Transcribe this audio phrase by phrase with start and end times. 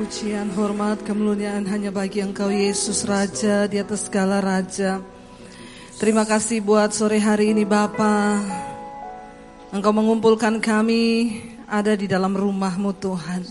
[0.00, 4.96] pujian, hormat, kemuliaan hanya bagi Engkau Yesus Raja di atas segala Raja.
[6.00, 8.40] Terima kasih buat sore hari ini Bapa.
[9.68, 11.36] Engkau mengumpulkan kami
[11.68, 13.44] ada di dalam rumahmu Tuhan.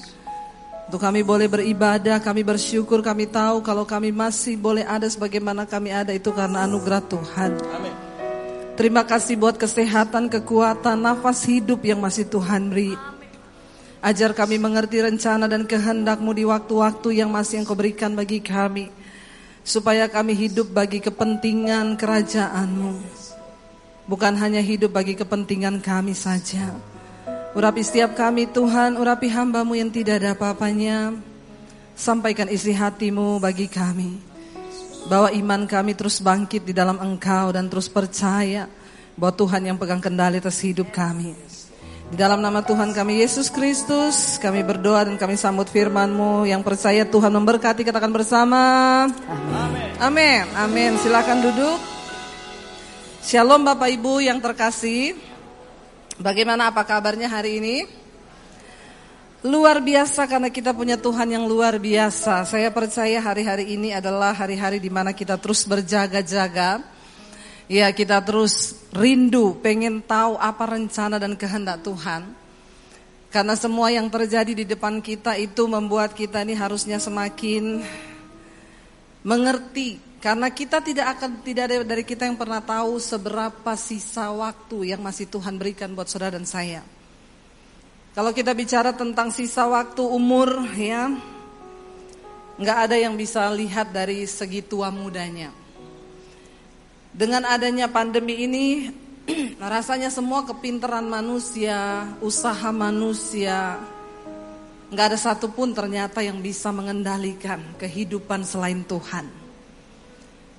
[0.90, 5.94] Untuk kami boleh beribadah, kami bersyukur, kami tahu kalau kami masih boleh ada sebagaimana kami
[5.94, 7.62] ada itu karena anugerah Tuhan.
[7.78, 7.94] Amin.
[8.74, 13.19] Terima kasih buat kesehatan, kekuatan, nafas hidup yang masih Tuhan beri.
[14.00, 18.88] Ajar kami mengerti rencana dan kehendakmu di waktu-waktu yang masih engkau berikan bagi kami.
[19.68, 22.96] Supaya kami hidup bagi kepentingan kerajaanmu.
[24.08, 26.72] Bukan hanya hidup bagi kepentingan kami saja.
[27.52, 31.20] Urapi setiap kami Tuhan, urapi hambamu yang tidak ada apa-apanya.
[31.92, 34.16] Sampaikan isi hatimu bagi kami.
[35.12, 38.72] Bawa iman kami terus bangkit di dalam engkau dan terus percaya
[39.20, 41.36] bahwa Tuhan yang pegang kendali atas hidup kami.
[42.10, 47.06] Di dalam nama Tuhan kami Yesus Kristus, kami berdoa dan kami sambut firman-Mu yang percaya
[47.06, 49.06] Tuhan memberkati katakan bersama.
[49.30, 49.94] Amin.
[50.02, 50.44] Amin.
[50.58, 50.92] Amin.
[50.98, 51.78] Silakan duduk.
[53.22, 55.22] Shalom Bapak Ibu yang terkasih.
[56.18, 57.86] Bagaimana apa kabarnya hari ini?
[59.46, 62.42] Luar biasa karena kita punya Tuhan yang luar biasa.
[62.50, 66.82] Saya percaya hari-hari ini adalah hari-hari di mana kita terus berjaga-jaga
[67.70, 72.34] Ya kita terus rindu pengen tahu apa rencana dan kehendak Tuhan.
[73.30, 77.86] Karena semua yang terjadi di depan kita itu membuat kita ini harusnya semakin
[79.22, 80.02] mengerti.
[80.18, 85.06] Karena kita tidak akan tidak ada dari kita yang pernah tahu seberapa sisa waktu yang
[85.06, 86.82] masih Tuhan berikan buat saudara dan saya.
[88.18, 91.14] Kalau kita bicara tentang sisa waktu umur ya,
[92.58, 95.59] nggak ada yang bisa lihat dari segi tua mudanya.
[97.20, 98.88] Dengan adanya pandemi ini
[99.60, 103.76] rasanya semua kepintaran manusia, usaha manusia,
[104.88, 109.28] nggak ada satupun ternyata yang bisa mengendalikan kehidupan selain Tuhan.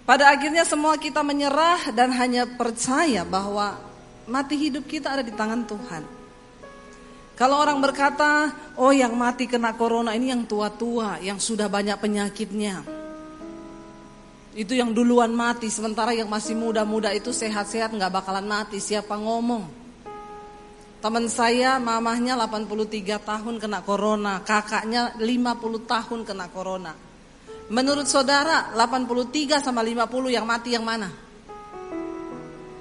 [0.04, 3.80] Pada akhirnya semua kita menyerah dan hanya percaya bahwa
[4.28, 6.04] mati hidup kita ada di tangan Tuhan.
[7.40, 12.99] Kalau orang berkata, oh yang mati kena corona ini yang tua-tua, yang sudah banyak penyakitnya.
[14.50, 18.82] Itu yang duluan mati, sementara yang masih muda-muda itu sehat-sehat nggak bakalan mati.
[18.82, 19.78] Siapa ngomong?
[21.00, 26.92] Teman saya mamahnya 83 tahun kena corona, kakaknya 50 tahun kena corona.
[27.70, 31.08] Menurut saudara 83 sama 50 yang mati yang mana?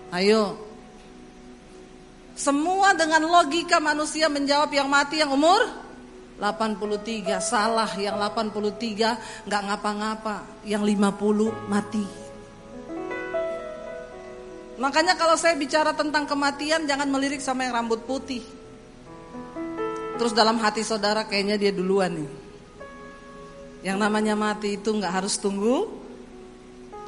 [0.09, 0.57] Ayo.
[2.33, 5.88] Semua dengan logika manusia menjawab yang mati yang umur
[6.39, 10.63] 83 salah yang 83 nggak ngapa-ngapa.
[10.63, 12.05] Yang 50 mati.
[14.79, 18.39] Makanya kalau saya bicara tentang kematian jangan melirik sama yang rambut putih.
[20.15, 22.31] Terus dalam hati saudara kayaknya dia duluan nih.
[23.83, 25.91] Yang namanya mati itu nggak harus tunggu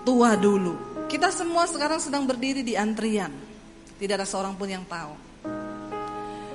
[0.03, 1.07] tua dulu.
[1.07, 3.31] Kita semua sekarang sedang berdiri di antrian.
[3.95, 5.30] Tidak ada seorang pun yang tahu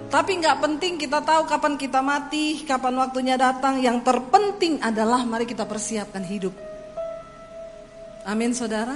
[0.07, 3.83] tapi nggak penting kita tahu kapan kita mati, kapan waktunya datang.
[3.83, 6.55] Yang terpenting adalah mari kita persiapkan hidup.
[8.27, 8.95] Amin saudara.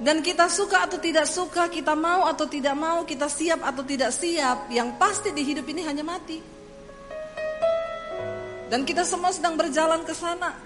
[0.00, 4.08] Dan kita suka atau tidak suka, kita mau atau tidak mau, kita siap atau tidak
[4.16, 4.72] siap.
[4.72, 6.40] Yang pasti di hidup ini hanya mati.
[8.72, 10.56] Dan kita semua sedang berjalan ke sana.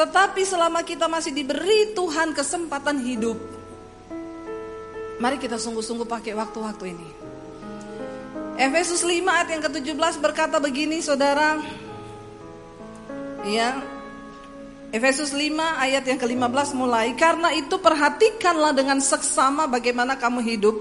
[0.00, 3.36] Tetapi selama kita masih diberi Tuhan kesempatan hidup,
[5.20, 7.29] mari kita sungguh-sungguh pakai waktu-waktu ini.
[8.60, 11.56] Efesus 5 ayat yang ke-17 berkata begini saudara.
[13.40, 13.80] Ya.
[14.92, 17.16] Efesus 5 ayat yang ke-15 mulai.
[17.16, 20.76] Karena itu perhatikanlah dengan seksama bagaimana kamu hidup.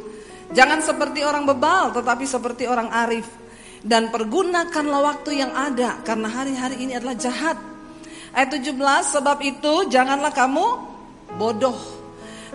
[0.52, 3.32] Jangan seperti orang bebal tetapi seperti orang arif.
[3.80, 7.56] Dan pergunakanlah waktu yang ada karena hari-hari ini adalah jahat.
[8.36, 8.76] Ayat 17
[9.08, 10.68] sebab itu janganlah kamu
[11.40, 11.80] bodoh.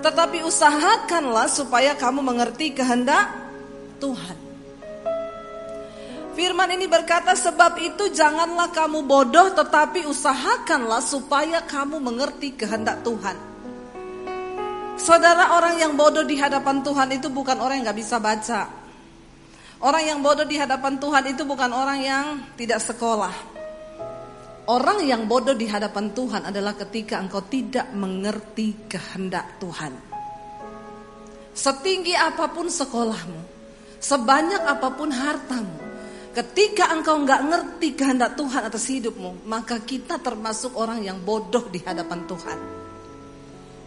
[0.04, 3.32] Tetapi usahakanlah supaya kamu mengerti kehendak
[4.04, 4.43] Tuhan.
[6.34, 13.38] Firman ini berkata sebab itu janganlah kamu bodoh tetapi usahakanlah supaya kamu mengerti kehendak Tuhan.
[14.98, 18.66] Saudara orang yang bodoh di hadapan Tuhan itu bukan orang yang gak bisa baca.
[19.78, 22.24] Orang yang bodoh di hadapan Tuhan itu bukan orang yang
[22.58, 23.34] tidak sekolah.
[24.64, 29.92] Orang yang bodoh di hadapan Tuhan adalah ketika engkau tidak mengerti kehendak Tuhan.
[31.52, 33.40] Setinggi apa pun sekolahmu,
[34.00, 35.83] sebanyak apa pun hartamu,
[36.34, 41.78] Ketika engkau nggak ngerti kehendak Tuhan atas hidupmu, maka kita termasuk orang yang bodoh di
[41.78, 42.58] hadapan Tuhan.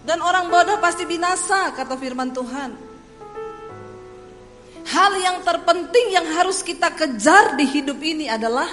[0.07, 2.71] Dan orang bodoh pasti binasa, kata firman Tuhan.
[4.87, 8.71] Hal yang terpenting yang harus kita kejar di hidup ini adalah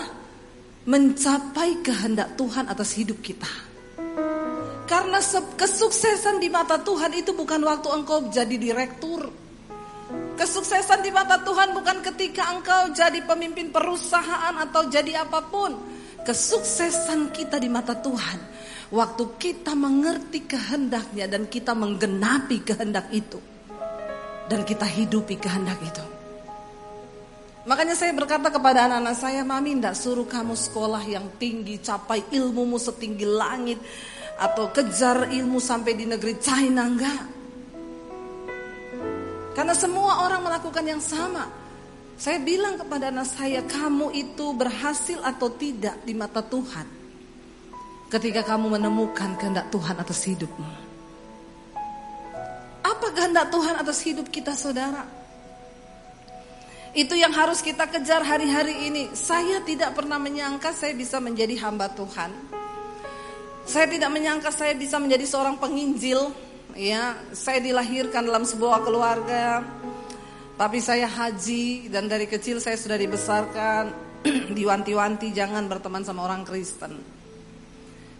[0.87, 3.51] mencapai kehendak Tuhan atas hidup kita.
[4.87, 5.19] Karena
[5.59, 9.44] kesuksesan di mata Tuhan itu bukan waktu engkau jadi direktur.
[10.35, 15.79] Kesuksesan di mata Tuhan bukan ketika engkau jadi pemimpin perusahaan atau jadi apa pun.
[16.27, 18.39] Kesuksesan kita di mata Tuhan
[18.91, 23.39] waktu kita mengerti kehendaknya dan kita menggenapi kehendak itu.
[24.45, 26.05] Dan kita hidupi kehendak itu.
[27.65, 32.77] Makanya saya berkata kepada anak-anak saya, Mami tidak suruh kamu sekolah yang tinggi, capai ilmumu
[32.77, 33.81] setinggi langit,
[34.37, 37.44] atau kejar ilmu sampai di negeri China, enggak.
[39.55, 41.47] Karena semua orang melakukan yang sama.
[42.15, 46.87] Saya bilang kepada anak saya, kamu itu berhasil atau tidak di mata Tuhan.
[48.11, 50.71] Ketika kamu menemukan kehendak Tuhan atas hidupmu.
[52.85, 55.07] Apa kehendak Tuhan atas hidup kita saudara?
[56.95, 59.11] Itu yang harus kita kejar hari-hari ini.
[59.19, 62.31] Saya tidak pernah menyangka saya bisa menjadi hamba Tuhan.
[63.67, 66.31] Saya tidak menyangka saya bisa menjadi seorang penginjil.
[66.75, 69.63] Ya, saya dilahirkan dalam sebuah keluarga.
[70.59, 73.91] Tapi saya haji dan dari kecil saya sudah dibesarkan
[74.59, 76.99] diwanti-wanti jangan berteman sama orang Kristen.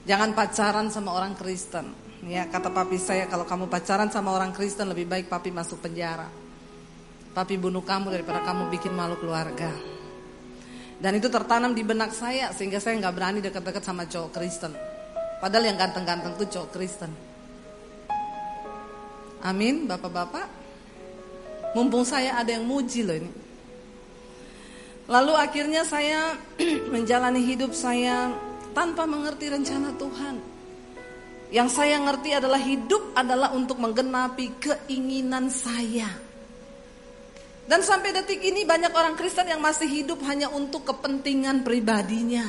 [0.07, 1.91] Jangan pacaran sama orang Kristen.
[2.31, 6.31] Ya, kata papi saya kalau kamu pacaran sama orang Kristen lebih baik papi masuk penjara.
[7.35, 9.75] Papi bunuh kamu daripada kamu bikin malu keluarga.
[10.95, 14.71] Dan itu tertanam di benak saya sehingga saya nggak berani dekat-dekat sama cowok Kristen.
[15.43, 17.34] Padahal yang ganteng-ganteng tuh cowok Kristen.
[19.45, 20.49] Amin, bapak-bapak.
[21.77, 23.33] Mumpung saya ada yang muji loh ini.
[25.05, 26.33] Lalu akhirnya saya
[26.95, 28.33] menjalani hidup saya
[28.73, 30.37] tanpa mengerti rencana Tuhan.
[31.53, 36.09] Yang saya ngerti adalah hidup adalah untuk menggenapi keinginan saya.
[37.69, 42.49] Dan sampai detik ini banyak orang Kristen yang masih hidup hanya untuk kepentingan pribadinya.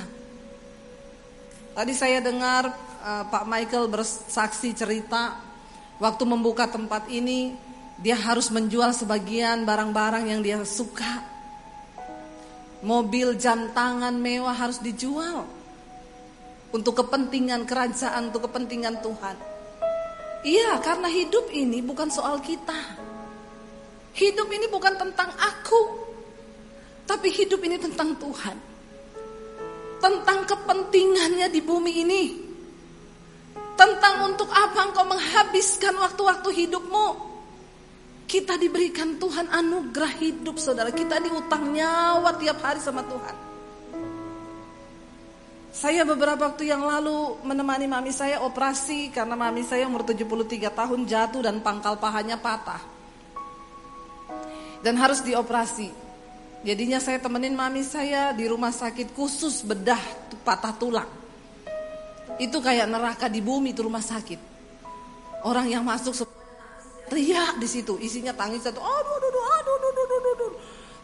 [1.76, 2.72] Tadi saya dengar
[3.04, 5.55] uh, Pak Michael bersaksi cerita
[6.02, 7.56] waktu membuka tempat ini
[7.96, 11.24] dia harus menjual sebagian barang-barang yang dia suka.
[12.86, 15.48] Mobil jam tangan mewah harus dijual
[16.76, 19.36] untuk kepentingan kerajaan, untuk kepentingan Tuhan.
[20.46, 22.78] Iya, karena hidup ini bukan soal kita.
[24.14, 25.82] Hidup ini bukan tentang aku,
[27.10, 28.58] tapi hidup ini tentang Tuhan.
[29.98, 32.45] Tentang kepentingannya di bumi ini.
[33.76, 37.08] Tentang untuk apa engkau menghabiskan waktu-waktu hidupmu.
[38.26, 40.90] Kita diberikan Tuhan anugerah hidup saudara.
[40.90, 43.36] Kita diutang nyawa tiap hari sama Tuhan.
[45.76, 51.04] Saya beberapa waktu yang lalu menemani mami saya operasi karena mami saya umur 73 tahun
[51.04, 52.80] jatuh dan pangkal pahanya patah
[54.86, 55.90] dan harus dioperasi.
[56.62, 60.00] Jadinya saya temenin mami saya di rumah sakit khusus bedah
[60.46, 61.25] patah tulang.
[62.36, 64.54] Itu kayak neraka di bumi itu rumah sakit.
[65.46, 66.28] Orang yang masuk
[67.06, 70.52] teriak di situ, isinya tangis satu, aduh, aduh, aduh, aduh, aduh, aduh, aduh.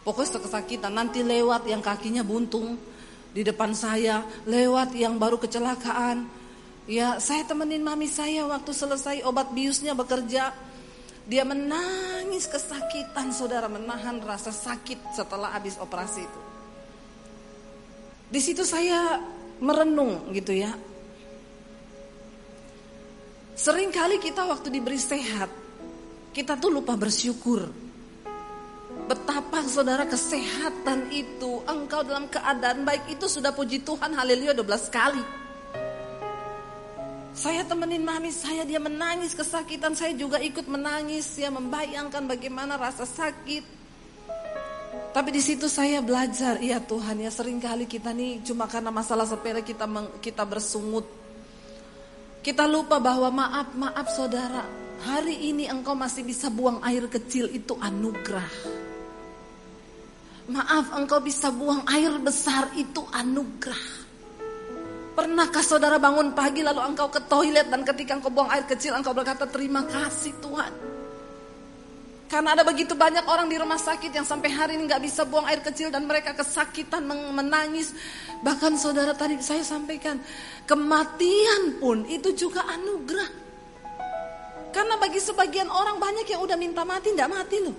[0.02, 0.92] Pokoknya kesakitan.
[0.92, 2.74] Nanti lewat yang kakinya buntung
[3.30, 6.26] di depan saya, lewat yang baru kecelakaan.
[6.90, 10.50] Ya, saya temenin mami saya waktu selesai obat biusnya bekerja
[11.22, 16.40] dia menangis kesakitan saudara menahan rasa sakit setelah habis operasi itu.
[18.32, 19.22] Di situ saya
[19.62, 20.74] merenung gitu ya.
[23.52, 25.52] Seringkali kita waktu diberi sehat,
[26.32, 27.68] kita tuh lupa bersyukur.
[29.04, 35.24] Betapa saudara kesehatan itu, engkau dalam keadaan baik itu sudah puji Tuhan, haleluya 12 kali.
[37.36, 43.04] Saya temenin mami saya, dia menangis kesakitan, saya juga ikut menangis, ya membayangkan bagaimana rasa
[43.04, 43.64] sakit.
[45.12, 49.28] Tapi di situ saya belajar, iya Tuhan ya sering kali kita nih cuma karena masalah
[49.28, 49.84] sepele kita
[50.24, 51.21] kita bersungut.
[52.42, 54.66] Kita lupa bahwa maaf, maaf saudara,
[55.06, 58.50] hari ini engkau masih bisa buang air kecil itu anugerah.
[60.50, 64.02] Maaf engkau bisa buang air besar itu anugerah.
[65.14, 69.14] Pernahkah saudara bangun pagi lalu engkau ke toilet dan ketika engkau buang air kecil engkau
[69.14, 70.91] berkata terima kasih Tuhan.
[72.32, 75.44] Karena ada begitu banyak orang di rumah sakit yang sampai hari ini nggak bisa buang
[75.44, 77.92] air kecil dan mereka kesakitan menangis.
[78.40, 80.16] Bahkan saudara tadi saya sampaikan
[80.64, 83.28] kematian pun itu juga anugerah.
[84.72, 87.76] Karena bagi sebagian orang banyak yang udah minta mati nggak mati loh.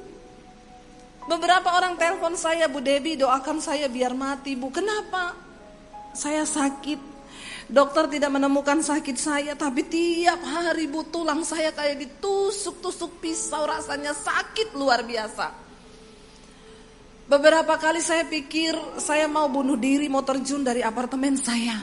[1.26, 4.70] Beberapa orang telepon saya Bu Debi doakan saya biar mati Bu.
[4.70, 5.34] Kenapa?
[6.14, 7.13] Saya sakit
[7.74, 14.14] Dokter tidak menemukan sakit saya, tapi tiap hari bu tulang saya kayak ditusuk-tusuk pisau, rasanya
[14.14, 15.50] sakit luar biasa.
[17.26, 21.82] Beberapa kali saya pikir saya mau bunuh diri, mau terjun dari apartemen saya.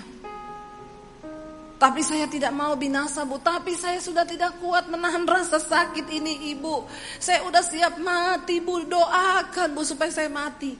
[1.75, 6.54] Tapi saya tidak mau binasa bu, tapi saya sudah tidak kuat menahan rasa sakit ini
[6.54, 6.87] ibu.
[7.18, 10.70] Saya udah siap mati bu, doakan bu supaya saya mati.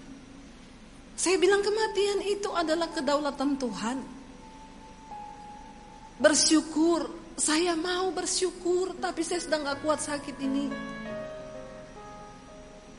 [1.19, 4.20] Saya bilang kematian itu adalah kedaulatan Tuhan.
[6.21, 7.09] Bersyukur,
[7.41, 10.69] saya mau bersyukur, tapi saya sedang gak kuat sakit ini.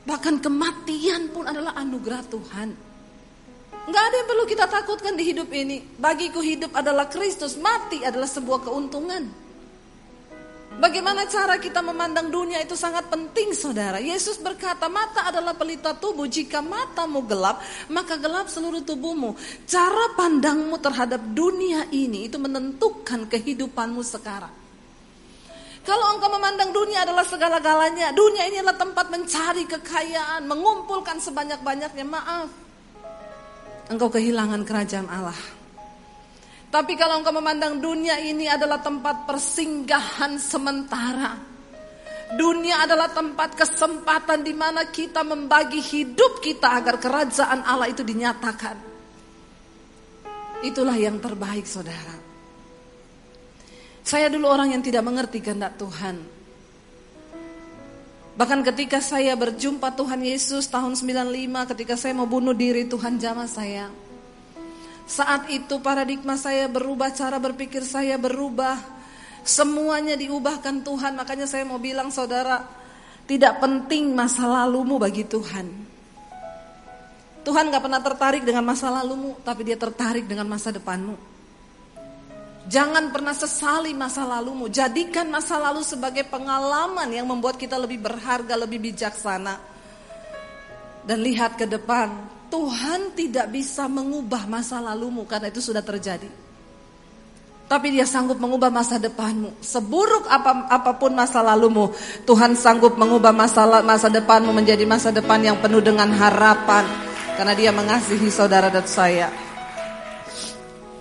[0.02, 2.70] Bahkan kematian pun adalah anugerah Tuhan.
[3.82, 5.86] Enggak ada yang perlu kita takutkan di hidup ini.
[6.02, 9.30] Bagiku hidup adalah Kristus, mati adalah sebuah keuntungan.
[10.82, 14.02] Bagaimana cara kita memandang dunia itu sangat penting saudara.
[14.02, 16.26] Yesus berkata mata adalah pelita tubuh.
[16.26, 17.62] Jika matamu gelap
[17.94, 19.38] maka gelap seluruh tubuhmu.
[19.70, 24.50] Cara pandangmu terhadap dunia ini itu menentukan kehidupanmu sekarang.
[25.86, 32.50] Kalau engkau memandang dunia adalah segala-galanya, dunia ini adalah tempat mencari kekayaan, mengumpulkan sebanyak-banyaknya, maaf.
[33.90, 35.61] Engkau kehilangan kerajaan Allah.
[36.72, 41.36] Tapi kalau engkau memandang dunia ini adalah tempat persinggahan sementara.
[42.32, 48.80] Dunia adalah tempat kesempatan di mana kita membagi hidup kita agar kerajaan Allah itu dinyatakan.
[50.64, 52.16] Itulah yang terbaik saudara.
[54.00, 56.24] Saya dulu orang yang tidak mengerti kehendak Tuhan.
[58.32, 61.36] Bahkan ketika saya berjumpa Tuhan Yesus tahun 95
[61.76, 63.92] ketika saya mau bunuh diri Tuhan jamah saya.
[65.12, 68.80] Saat itu paradigma saya berubah, cara berpikir saya berubah.
[69.44, 72.64] Semuanya diubahkan Tuhan, makanya saya mau bilang saudara,
[73.28, 75.68] tidak penting masa lalumu bagi Tuhan.
[77.44, 81.20] Tuhan gak pernah tertarik dengan masa lalumu, tapi dia tertarik dengan masa depanmu.
[82.72, 84.72] Jangan pernah sesali masa lalumu.
[84.72, 89.71] Jadikan masa lalu sebagai pengalaman yang membuat kita lebih berharga, lebih bijaksana.
[91.02, 92.14] Dan lihat ke depan,
[92.52, 96.28] Tuhan tidak bisa mengubah masa lalumu karena itu sudah terjadi.
[97.72, 99.56] Tapi dia sanggup mengubah masa depanmu.
[99.64, 101.96] Seburuk apa, apa pun masa lalumu,
[102.28, 106.84] Tuhan sanggup mengubah masa, masa depanmu menjadi masa depan yang penuh dengan harapan.
[107.40, 109.32] Karena dia mengasihi saudara dan saya.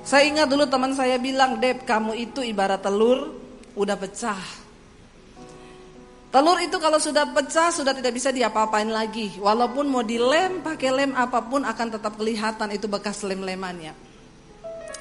[0.07, 3.35] Saya ingat dulu teman saya bilang, Deb kamu itu ibarat telur
[3.75, 4.60] udah pecah.
[6.31, 9.35] Telur itu kalau sudah pecah sudah tidak bisa diapa-apain lagi.
[9.43, 13.91] Walaupun mau dilem pakai lem apa pun akan tetap kelihatan itu bekas lem-lemannya.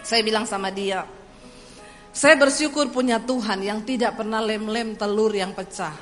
[0.02, 1.06] Saya bilang sama dia,
[2.10, 5.94] saya bersyukur punya Tuhan yang tidak pernah lem-lem telur yang pecah.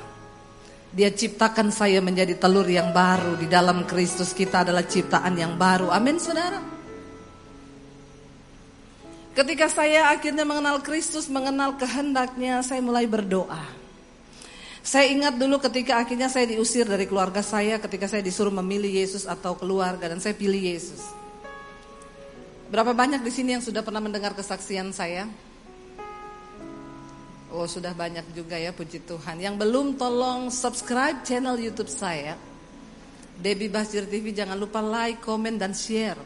[0.88, 5.92] Dia ciptakan saya menjadi telur yang baru di dalam Kristus kita adalah ciptaan yang baru.
[5.92, 6.64] Amin saudara.
[9.36, 13.87] Ketika saya akhirnya mengenal Kristus, mengenal kehendaknya, saya mulai berdoa.
[14.88, 19.28] Saya ingat dulu ketika akhirnya saya diusir dari keluarga saya, ketika saya disuruh memilih Yesus
[19.28, 21.04] atau keluarga, dan saya pilih Yesus.
[22.72, 25.28] Berapa banyak di sini yang sudah pernah mendengar kesaksian saya?
[27.52, 32.36] Oh sudah banyak juga ya puji Tuhan Yang belum tolong subscribe channel youtube saya
[33.40, 36.20] Debbie Basir TV jangan lupa like, komen, dan share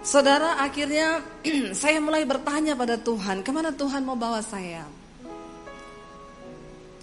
[0.00, 1.20] Saudara akhirnya
[1.80, 4.99] saya mulai bertanya pada Tuhan, ke mana Tuhan mau bawa saya?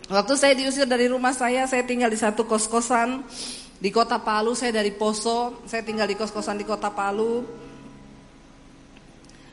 [0.07, 3.27] Waktu saya diusir dari rumah saya, saya tinggal di satu kos-kosan
[3.75, 7.43] di kota Palu, saya dari Poso, saya tinggal di kos-kosan di kota Palu.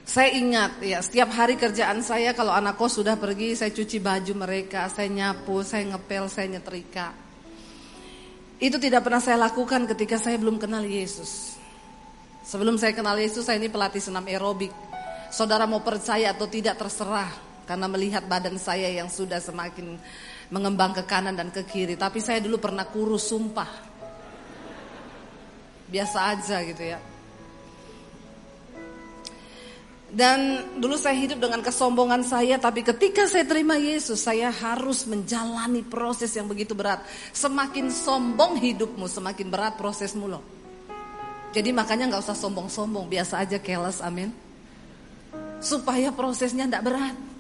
[0.07, 4.47] Saya ingat ya, setiap hari kerjaan saya kalau anak kos sudah pergi, saya cuci baju
[4.47, 7.11] mereka, saya nyapu, saya ngepel, saya nyetrika.
[8.63, 11.59] Itu tidak pernah saya lakukan ketika saya belum kenal Yesus.
[12.47, 14.71] Sebelum saya kenal Yesus, saya ini pelatih senam aerobik.
[15.35, 17.33] Saudara mau percaya atau tidak terserah
[17.67, 19.99] karena melihat badan saya yang sudah semakin
[20.55, 21.99] mengembang ke kanan dan ke kiri.
[21.99, 23.71] Tapi saya dulu pernah kurus sumpah.
[25.91, 26.99] Biasa aja gitu ya.
[30.15, 35.83] Dan dulu saya hidup dengan kesombongan saya, tapi ketika saya terima Yesus, saya harus menjalani
[35.83, 37.03] proses yang begitu berat.
[37.35, 40.39] Semakin sombong hidupmu, semakin berat prosesmu loh.
[41.51, 44.31] Jadi makanya nggak usah sombong-sombong, biasa aja keles, amin.
[45.59, 47.34] Supaya prosesnya tidak berat.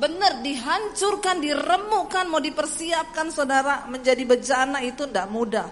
[0.00, 5.68] Benar, dihancurkan, diremukkan, mau dipersiapkan saudara menjadi bejana itu tidak mudah.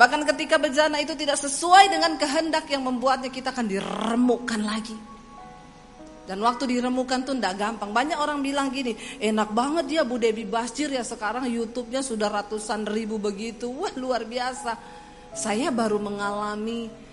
[0.00, 4.96] Bahkan ketika bejana itu tidak sesuai dengan kehendak yang membuatnya kita akan diremukkan lagi.
[6.24, 7.92] Dan waktu diremukkan tuh tidak gampang.
[7.92, 12.88] Banyak orang bilang gini, enak banget ya Bu Debi Basjir ya sekarang YouTube-nya sudah ratusan
[12.88, 13.68] ribu begitu.
[13.68, 14.76] Wah luar biasa.
[15.32, 17.07] Saya baru mengalami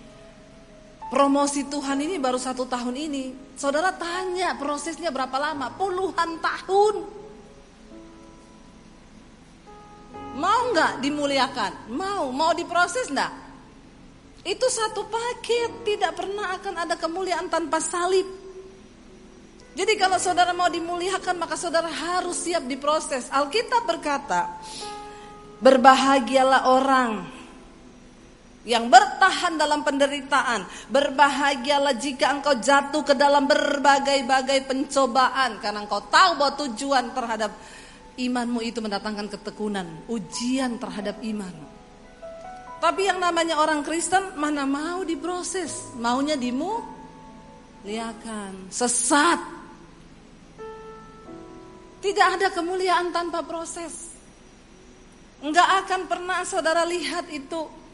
[1.08, 3.24] promosi Tuhan ini baru satu tahun ini.
[3.56, 5.72] Saudara tanya prosesnya berapa lama?
[5.74, 6.96] Puluhan tahun.
[10.36, 11.72] Mau nggak dimuliakan?
[11.96, 12.28] Mau.
[12.34, 13.32] Mau diproses enggak?
[14.44, 15.82] Itu satu paket.
[15.82, 18.26] Tidak pernah akan ada kemuliaan tanpa salib.
[19.76, 23.28] Jadi kalau saudara mau dimuliakan maka saudara harus siap diproses.
[23.28, 24.56] Alkitab berkata,
[25.60, 27.35] berbahagialah orang
[28.66, 30.66] yang bertahan dalam penderitaan.
[30.90, 37.54] Berbahagialah jika engkau jatuh ke dalam berbagai-bagai pencobaan karena engkau tahu bahwa tujuan terhadap
[38.18, 41.54] imanmu itu mendatangkan ketekunan, ujian terhadap iman.
[42.76, 46.84] Tapi yang namanya orang Kristen mana mau diproses, maunya dimuliakan,
[48.68, 49.40] sesat.
[51.96, 54.12] Tidak ada kemuliaan tanpa proses.
[55.40, 57.85] Enggak akan pernah saudara lihat itu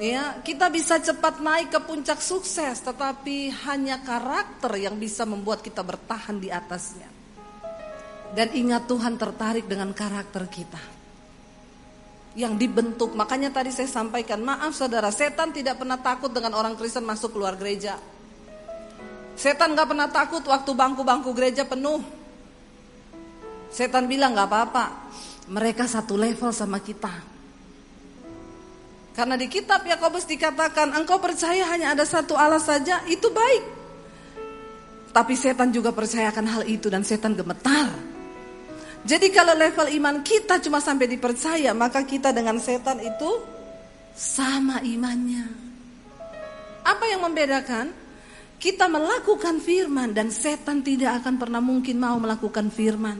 [0.00, 5.84] Ya, kita bisa cepat naik ke puncak sukses, tetapi hanya karakter yang bisa membuat kita
[5.84, 7.04] bertahan di atasnya.
[8.32, 10.80] Dan ingat Tuhan tertarik dengan karakter kita.
[12.32, 17.04] Yang dibentuk, makanya tadi saya sampaikan, maaf saudara, setan tidak pernah takut dengan orang Kristen
[17.04, 18.00] masuk keluar gereja.
[19.36, 22.00] Setan gak pernah takut waktu bangku-bangku gereja penuh.
[23.68, 24.84] Setan bilang gak apa-apa,
[25.52, 27.29] mereka satu level sama kita.
[29.10, 33.64] Karena di kitab Yakobus dikatakan engkau percaya hanya ada satu Allah saja, itu baik.
[35.10, 37.90] Tapi setan juga percayakan hal itu dan setan gemetar.
[39.02, 43.30] Jadi kalau level iman kita cuma sampai dipercaya, maka kita dengan setan itu
[44.14, 45.50] sama imannya.
[46.86, 47.90] Apa yang membedakan?
[48.60, 53.16] Kita melakukan firman dan setan tidak akan pernah mungkin mau melakukan firman.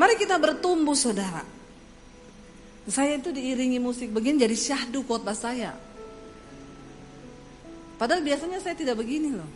[0.00, 1.44] Mari kita bertumbuh saudara.
[2.84, 5.72] Saya itu diiringi musik begini jadi syahdu khotbah saya.
[7.96, 9.48] Padahal biasanya saya tidak begini loh.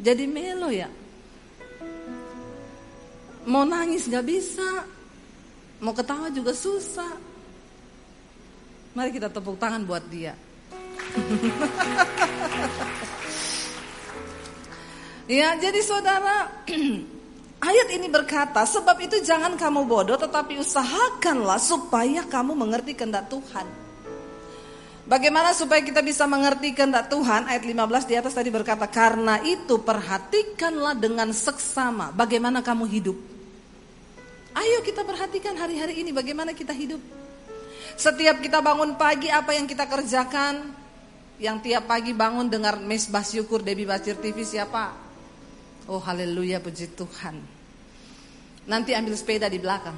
[0.00, 0.88] Jadi melo ya.
[3.44, 4.88] Mau nangis gak bisa.
[5.84, 7.12] Mau ketawa juga susah.
[8.96, 10.32] Mari kita tepuk tangan buat dia.
[15.28, 16.48] ya, jadi saudara
[17.56, 23.64] Ayat ini berkata, sebab itu jangan kamu bodoh tetapi usahakanlah supaya kamu mengerti kehendak Tuhan.
[25.06, 27.46] Bagaimana supaya kita bisa mengerti kehendak Tuhan?
[27.48, 33.16] Ayat 15 di atas tadi berkata, karena itu perhatikanlah dengan seksama bagaimana kamu hidup.
[34.56, 37.00] Ayo kita perhatikan hari-hari ini bagaimana kita hidup.
[37.96, 40.74] Setiap kita bangun pagi apa yang kita kerjakan?
[41.40, 45.05] Yang tiap pagi bangun dengar mesbah syukur Debbie Bacir TV siapa?
[45.86, 47.38] Oh haleluya puji Tuhan.
[48.66, 49.94] Nanti ambil sepeda di belakang.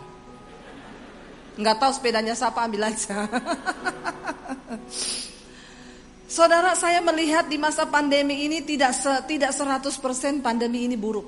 [1.56, 3.24] Nggak tahu sepedanya siapa ambil aja.
[6.28, 8.92] Saudara saya melihat di masa pandemi ini tidak
[9.24, 11.24] tidak 100% pandemi ini buruk.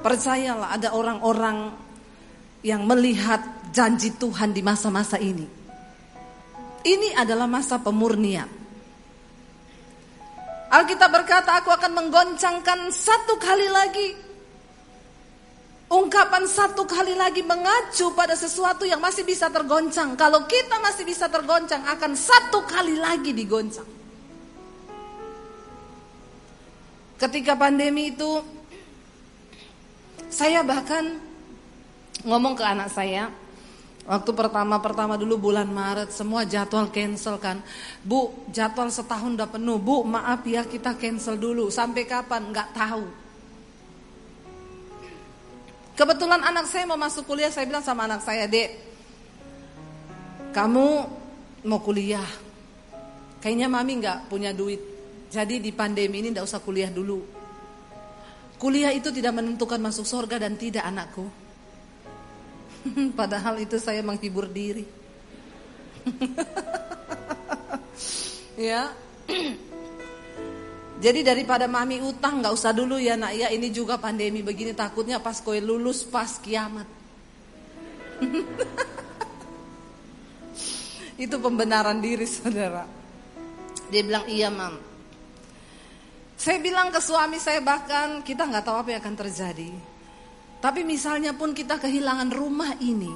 [0.00, 1.68] Percayalah ada orang-orang
[2.64, 5.44] yang melihat janji Tuhan di masa-masa ini.
[6.82, 8.61] Ini adalah masa pemurnian.
[10.72, 14.08] Alkitab berkata aku akan menggoncangkan satu kali lagi.
[15.92, 20.16] Ungkapan satu kali lagi mengacu pada sesuatu yang masih bisa tergoncang.
[20.16, 23.84] Kalau kita masih bisa tergoncang akan satu kali lagi digoncang.
[27.20, 28.40] Ketika pandemi itu
[30.32, 31.20] saya bahkan
[32.24, 33.28] ngomong ke anak saya,
[34.02, 37.62] Waktu pertama-pertama dulu bulan Maret semua jadwal cancel kan.
[38.02, 39.78] Bu, jadwal setahun udah penuh.
[39.78, 41.70] Bu, maaf ya kita cancel dulu.
[41.70, 42.50] Sampai kapan?
[42.50, 43.04] Nggak tahu.
[45.94, 48.70] Kebetulan anak saya mau masuk kuliah, saya bilang sama anak saya, "Dek,
[50.50, 50.86] kamu
[51.68, 52.26] mau kuliah.
[53.38, 54.82] Kayaknya mami nggak punya duit.
[55.30, 57.22] Jadi di pandemi ini nggak usah kuliah dulu.
[58.58, 61.41] Kuliah itu tidak menentukan masuk surga dan tidak anakku."
[63.18, 64.82] Padahal itu saya menghibur diri.
[68.70, 68.90] ya.
[71.02, 75.18] Jadi daripada mami utang nggak usah dulu ya nak ya ini juga pandemi begini takutnya
[75.18, 76.86] pas kowe lulus pas kiamat.
[81.22, 82.86] Itu pembenaran diri saudara.
[83.90, 84.78] Dia bilang iya mam.
[86.38, 89.91] Saya bilang ke suami saya bahkan kita nggak tahu apa yang akan terjadi.
[90.62, 93.10] Tapi misalnya pun kita kehilangan rumah ini,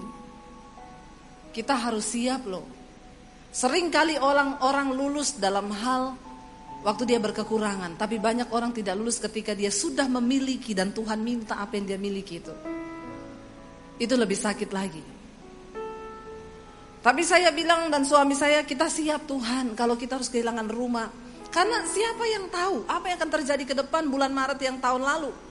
[1.54, 2.66] kita harus siap loh.
[3.54, 6.18] Sering kali orang-orang lulus dalam hal
[6.82, 11.62] waktu dia berkekurangan, tapi banyak orang tidak lulus ketika dia sudah memiliki dan Tuhan minta
[11.62, 12.50] apa yang dia miliki itu.
[13.96, 15.04] Itu lebih sakit lagi.
[16.98, 21.06] Tapi saya bilang dan suami saya kita siap Tuhan kalau kita harus kehilangan rumah.
[21.54, 25.45] Karena siapa yang tahu apa yang akan terjadi ke depan bulan Maret yang tahun lalu.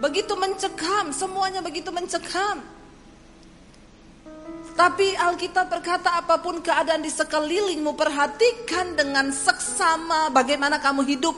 [0.00, 2.64] Begitu mencekam, semuanya begitu mencekam.
[4.72, 11.36] Tapi Alkitab berkata apa pun keadaan di sekelilingmu perhatikan dengan seksama bagaimana kamu hidup.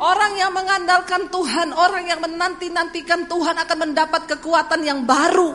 [0.00, 5.52] Orang yang mengandalkan Tuhan, orang yang menanti-nantikan Tuhan akan mendapat kekuatan yang baru.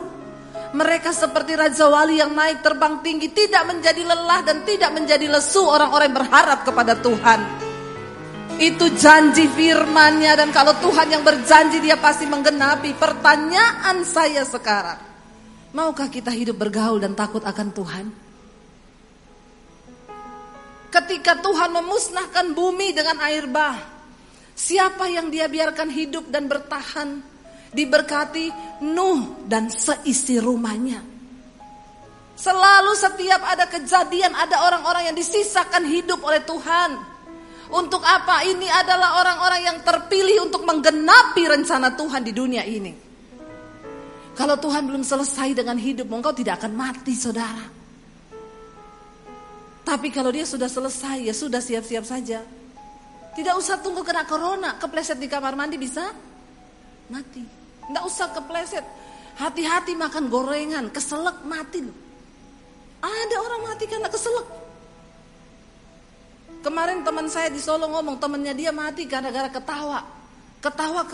[0.76, 5.64] Mereka seperti Raja Wali yang naik terbang tinggi, tidak menjadi lelah dan tidak menjadi lesu
[5.64, 7.65] orang-orang yang berharap kepada Tuhan.
[8.56, 12.96] Itu janji firmannya dan kalau Tuhan yang berjanji dia pasti menggenapi.
[12.96, 14.96] Pertanyaan saya sekarang,
[15.76, 18.06] maukah kita hidup bergaul dan takut akan Tuhan?
[20.88, 23.76] Ketika Tuhan memusnahkan bumi dengan air bah,
[24.56, 27.36] siapa yang dia biarkan hidup dan bertahan?
[27.76, 31.04] Diberkati Nuh dan seisi rumahnya.
[32.40, 37.15] Selalu setiap ada kejadian ada orang-orang yang disisakan hidup oleh Tuhan.
[37.66, 38.46] Untuk apa?
[38.46, 42.94] Ini adalah orang-orang yang terpilih untuk menggenapi rencana Tuhan di dunia ini.
[44.36, 47.66] Kalau Tuhan belum selesai dengan hidup, engkau tidak akan mati, saudara.
[49.86, 52.44] Tapi kalau dia sudah selesai, ya sudah siap-siap saja.
[53.32, 56.10] Tidak usah tunggu kena corona, kepleset di kamar mandi bisa
[57.08, 57.42] mati.
[57.86, 58.84] Tidak usah kepleset.
[59.36, 61.84] Hati-hati makan gorengan, keselak mati.
[63.00, 64.65] Ada orang mati karena keselak.
[66.66, 70.02] Kemarin teman saya di Solo ngomong temannya dia mati gara-gara ketawa.
[70.58, 71.06] Ketawa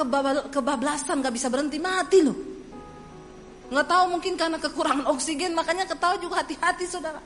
[0.49, 2.33] kebablasan gak bisa berhenti mati loh.
[3.69, 7.21] Nggak tahu mungkin karena kekurangan oksigen makanya ketawa juga hati-hati saudara.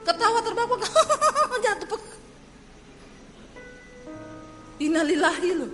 [0.00, 0.80] Ketawa terbang
[1.68, 2.00] jatuh.
[4.80, 5.72] Innalillahi loh.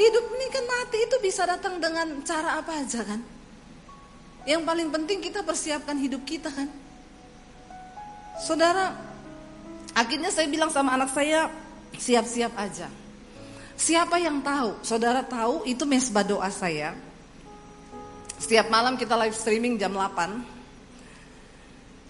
[0.00, 3.20] Hidup ini kan mati itu bisa datang dengan cara apa aja kan.
[4.48, 6.72] Yang paling penting kita persiapkan hidup kita kan.
[8.40, 9.09] Saudara,
[9.94, 11.50] Akhirnya saya bilang sama anak saya,
[11.96, 12.86] siap-siap aja.
[13.80, 14.84] Siapa yang tahu?
[14.84, 16.92] Saudara tahu itu mesbah doa saya.
[18.36, 20.60] Setiap malam kita live streaming jam 8.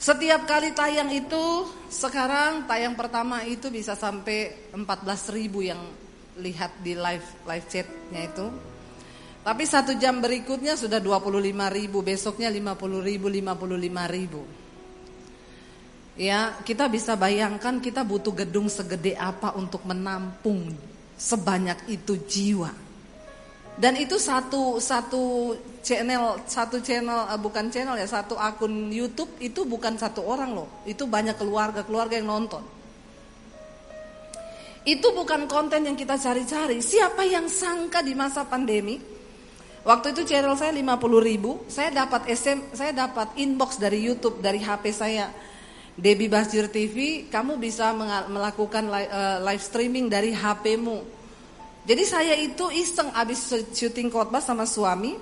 [0.00, 5.78] Setiap kali tayang itu, sekarang tayang pertama itu bisa sampai 14 ribu yang
[6.40, 8.46] lihat di live live chatnya itu.
[9.40, 14.42] Tapi satu jam berikutnya sudah 25 ribu, besoknya 50 ribu, 55 ribu.
[16.20, 20.68] Ya, kita bisa bayangkan kita butuh gedung segede apa untuk menampung
[21.16, 22.68] sebanyak itu jiwa.
[23.80, 29.64] Dan itu satu satu channel satu channel uh, bukan channel ya satu akun YouTube itu
[29.64, 32.60] bukan satu orang loh, itu banyak keluarga keluarga yang nonton.
[34.84, 36.84] Itu bukan konten yang kita cari-cari.
[36.84, 39.00] Siapa yang sangka di masa pandemi?
[39.88, 40.84] Waktu itu channel saya 50
[41.24, 45.32] ribu, saya dapat SM, saya dapat inbox dari YouTube dari HP saya
[46.00, 47.92] Debbie Basir TV, kamu bisa
[48.26, 51.04] melakukan eh, live streaming dari HP-mu.
[51.84, 55.20] Jadi saya itu iseng abis syuting khotbah sama suami,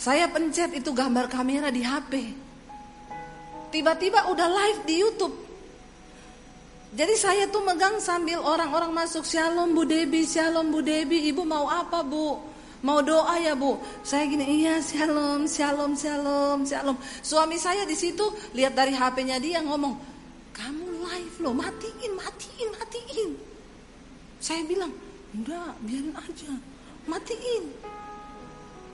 [0.00, 2.12] saya pencet itu gambar kamera di HP.
[3.68, 5.36] Tiba-tiba udah live di YouTube.
[6.90, 11.70] Jadi saya tuh megang sambil orang-orang masuk Shalom Bu Debi, Shalom Bu Debi, Ibu mau
[11.70, 12.49] apa Bu?
[12.80, 13.76] Mau doa ya bu?
[14.00, 16.96] Saya gini, iya shalom, shalom, shalom, shalom.
[17.20, 18.24] Suami saya di situ
[18.56, 20.00] lihat dari HP-nya dia ngomong,
[20.56, 23.30] kamu live loh, matiin, matiin, matiin.
[24.40, 24.88] Saya bilang,
[25.36, 26.52] enggak, biarin aja,
[27.04, 27.64] matiin.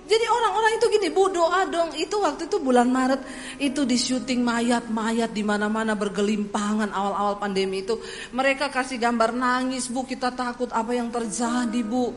[0.07, 1.91] Jadi orang-orang itu gini, bu doa dong.
[1.99, 3.27] Itu waktu itu bulan Maret
[3.59, 7.99] itu di syuting mayat-mayat di mana-mana bergelimpangan awal-awal pandemi itu.
[8.31, 12.15] Mereka kasih gambar nangis, bu kita takut apa yang terjadi bu.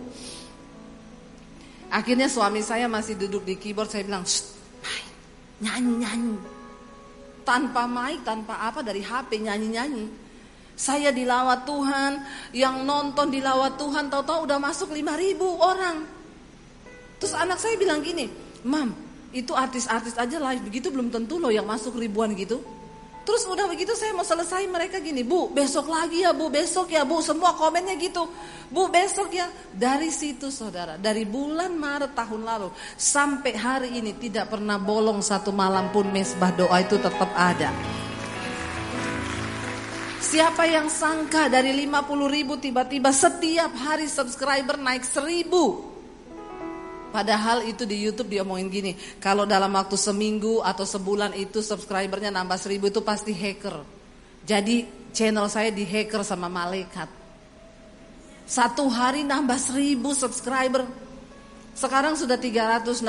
[1.90, 4.22] Akhirnya suami saya masih duduk di keyboard, saya bilang,
[5.60, 6.38] nyanyi-nyanyi.
[7.44, 10.06] Tanpa mic, tanpa apa dari HP nyanyi-nyanyi.
[10.80, 12.24] Saya dilawat Tuhan,
[12.56, 16.08] yang nonton dilawat Tuhan, tahu-tahu udah masuk 5 ribu orang.
[17.20, 18.32] Terus anak saya bilang gini,
[18.64, 18.96] Mam,
[19.36, 22.64] itu artis-artis aja live begitu belum tentu loh yang masuk ribuan gitu.
[23.30, 27.06] Terus udah begitu saya mau selesai mereka gini, Bu besok lagi ya Bu, besok ya
[27.06, 28.26] Bu, semua komennya gitu.
[28.74, 29.46] Bu besok ya.
[29.70, 35.54] Dari situ saudara, dari bulan Maret tahun lalu sampai hari ini tidak pernah bolong satu
[35.54, 37.70] malam pun mesbah doa itu tetap ada.
[40.26, 45.89] Siapa yang sangka dari 50 ribu tiba-tiba setiap hari subscriber naik seribu
[47.10, 52.58] Padahal itu di YouTube diomongin gini, kalau dalam waktu seminggu atau sebulan itu subscribernya nambah
[52.62, 53.82] seribu itu pasti hacker.
[54.46, 57.10] Jadi channel saya di hacker sama malaikat.
[58.50, 60.86] Satu hari nambah seribu subscriber.
[61.74, 63.06] Sekarang sudah 360,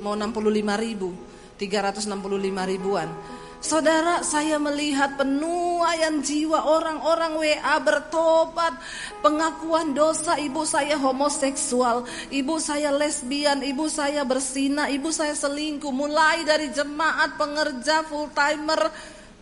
[0.00, 1.12] mau 65 ribu.
[1.56, 3.08] 365 ribuan.
[3.56, 8.76] Saudara, saya melihat penuaian jiwa orang-orang WA bertobat,
[9.24, 16.44] pengakuan dosa ibu saya homoseksual, ibu saya lesbian, ibu saya bersina, ibu saya selingkuh, mulai
[16.44, 18.92] dari jemaat, pengerja, full timer,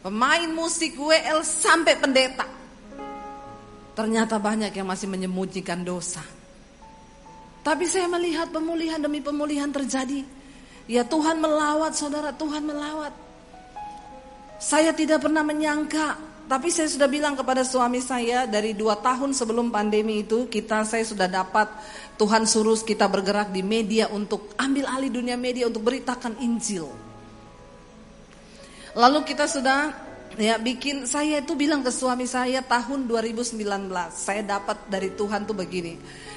[0.07, 2.47] pemain musik WL sampai pendeta.
[3.99, 6.23] Ternyata banyak yang masih menyembunyikan dosa.
[7.65, 10.23] Tapi saya melihat pemulihan demi pemulihan terjadi.
[10.85, 13.24] Ya Tuhan melawat saudara, Tuhan melawat.
[14.59, 19.73] Saya tidak pernah menyangka, tapi saya sudah bilang kepada suami saya dari dua tahun sebelum
[19.73, 21.73] pandemi itu kita saya sudah dapat
[22.21, 26.85] Tuhan suruh kita bergerak di media untuk ambil alih dunia media untuk beritakan Injil.
[28.95, 29.91] Lalu kita sudah
[30.37, 33.59] ya bikin saya itu bilang ke suami saya tahun 2019
[34.13, 35.97] saya dapat dari Tuhan tuh begini.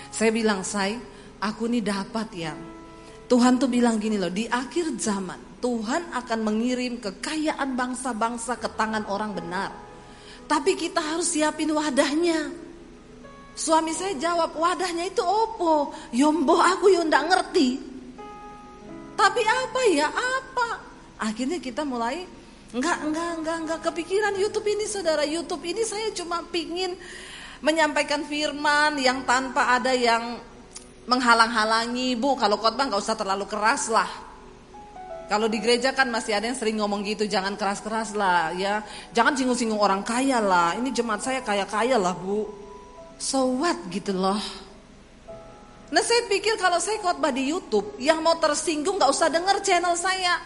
[0.10, 0.97] Saya bilang saya
[1.43, 2.56] aku ini dapat ya.
[3.27, 9.10] Tuhan tuh bilang gini loh di akhir zaman Tuhan akan mengirim kekayaan bangsa-bangsa ke tangan
[9.10, 9.74] orang benar.
[10.46, 12.54] Tapi kita harus siapin wadahnya.
[13.58, 15.91] Suami saya jawab, wadahnya itu opo?
[16.13, 17.70] Yombo aku yang ndak ngerti.
[19.17, 20.70] Tapi apa ya, apa?
[21.26, 22.22] Akhirnya kita mulai
[22.70, 25.26] enggak, enggak, enggak, enggak kepikiran YouTube ini saudara.
[25.26, 26.93] YouTube ini saya cuma pingin
[27.65, 30.38] menyampaikan firman yang tanpa ada yang
[31.10, 32.13] menghalang-halangi.
[32.13, 34.27] Bu, kalau khotbah nggak usah terlalu keras lah.
[35.28, 38.80] Kalau di gereja kan masih ada yang sering ngomong gitu, jangan keras-keras lah ya.
[39.12, 40.80] Jangan singgung-singgung orang kaya lah.
[40.80, 42.48] Ini jemaat saya kaya-kaya lah bu.
[43.20, 44.40] So what gitu loh.
[45.92, 50.00] Nah saya pikir kalau saya khotbah di Youtube, yang mau tersinggung gak usah denger channel
[50.00, 50.40] saya.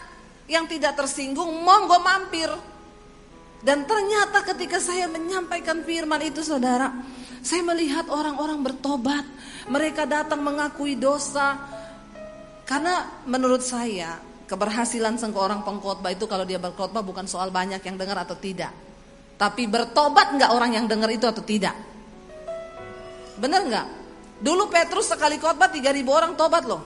[0.50, 2.50] Yang tidak tersinggung, monggo mampir.
[3.62, 6.90] Dan ternyata ketika saya menyampaikan firman itu saudara,
[7.46, 9.30] saya melihat orang-orang bertobat.
[9.70, 11.70] Mereka datang mengakui dosa.
[12.66, 18.20] Karena menurut saya Keberhasilan seorang pengkhotbah itu kalau dia berkhotbah bukan soal banyak yang dengar
[18.20, 18.76] atau tidak.
[19.40, 21.72] Tapi bertobat nggak orang yang dengar itu atau tidak?
[23.40, 23.88] Benar nggak?
[24.44, 26.84] Dulu Petrus sekali khotbah 3000 orang tobat loh.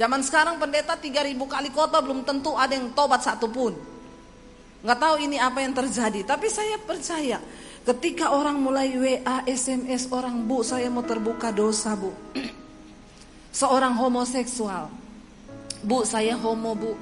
[0.00, 3.76] Zaman sekarang pendeta 3000 kali khotbah belum tentu ada yang tobat satupun.
[4.80, 6.24] Nggak tahu ini apa yang terjadi.
[6.24, 7.44] Tapi saya percaya
[7.84, 12.08] ketika orang mulai WA, SMS orang bu saya mau terbuka dosa bu.
[13.60, 15.05] Seorang homoseksual
[15.86, 16.98] Bu, saya homo, Bu.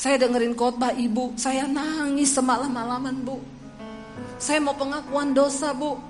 [0.00, 3.36] Saya dengerin khotbah ibu, saya nangis semalam-malaman, Bu.
[4.40, 6.00] Saya mau pengakuan dosa, Bu.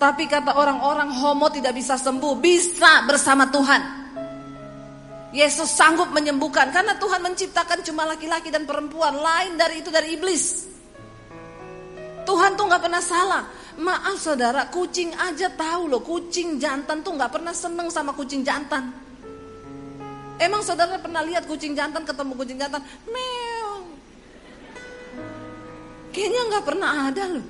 [0.00, 4.08] Tapi kata orang-orang homo tidak bisa sembuh, bisa bersama Tuhan.
[5.36, 10.64] Yesus sanggup menyembuhkan karena Tuhan menciptakan cuma laki-laki dan perempuan, lain dari itu dari iblis.
[12.24, 13.44] Tuhan tuh nggak pernah salah.
[13.76, 19.05] Maaf saudara, kucing aja tahu loh, kucing jantan tuh nggak pernah seneng sama kucing jantan.
[20.36, 22.84] Emang saudara pernah lihat kucing jantan ketemu kucing jantan?
[23.08, 23.88] Meow.
[26.12, 27.46] Kayaknya nggak pernah ada loh.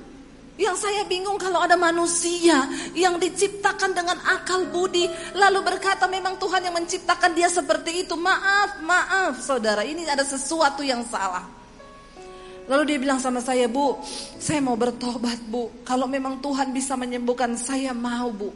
[0.57, 2.65] Yang saya bingung kalau ada manusia
[2.97, 5.05] yang diciptakan dengan akal budi
[5.37, 8.17] lalu berkata memang Tuhan yang menciptakan dia seperti itu.
[8.17, 11.45] Maaf, maaf saudara, ini ada sesuatu yang salah.
[12.67, 14.01] Lalu dia bilang sama saya, "Bu,
[14.41, 15.71] saya mau bertobat, Bu.
[15.87, 18.49] Kalau memang Tuhan bisa menyembuhkan, saya mau, Bu."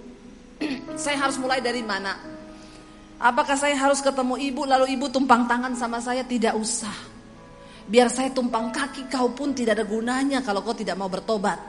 [1.00, 2.41] saya harus mulai dari mana?
[3.22, 6.26] Apakah saya harus ketemu ibu lalu ibu tumpang tangan sama saya?
[6.26, 7.14] Tidak usah.
[7.86, 11.62] Biar saya tumpang kaki kau pun tidak ada gunanya kalau kau tidak mau bertobat.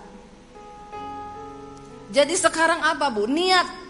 [2.08, 3.28] Jadi sekarang apa bu?
[3.28, 3.84] Niat.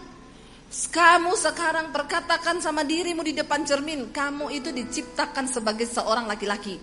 [0.73, 4.11] Kamu sekarang perkatakan sama dirimu di depan cermin.
[4.11, 6.75] Kamu itu diciptakan sebagai seorang laki-laki.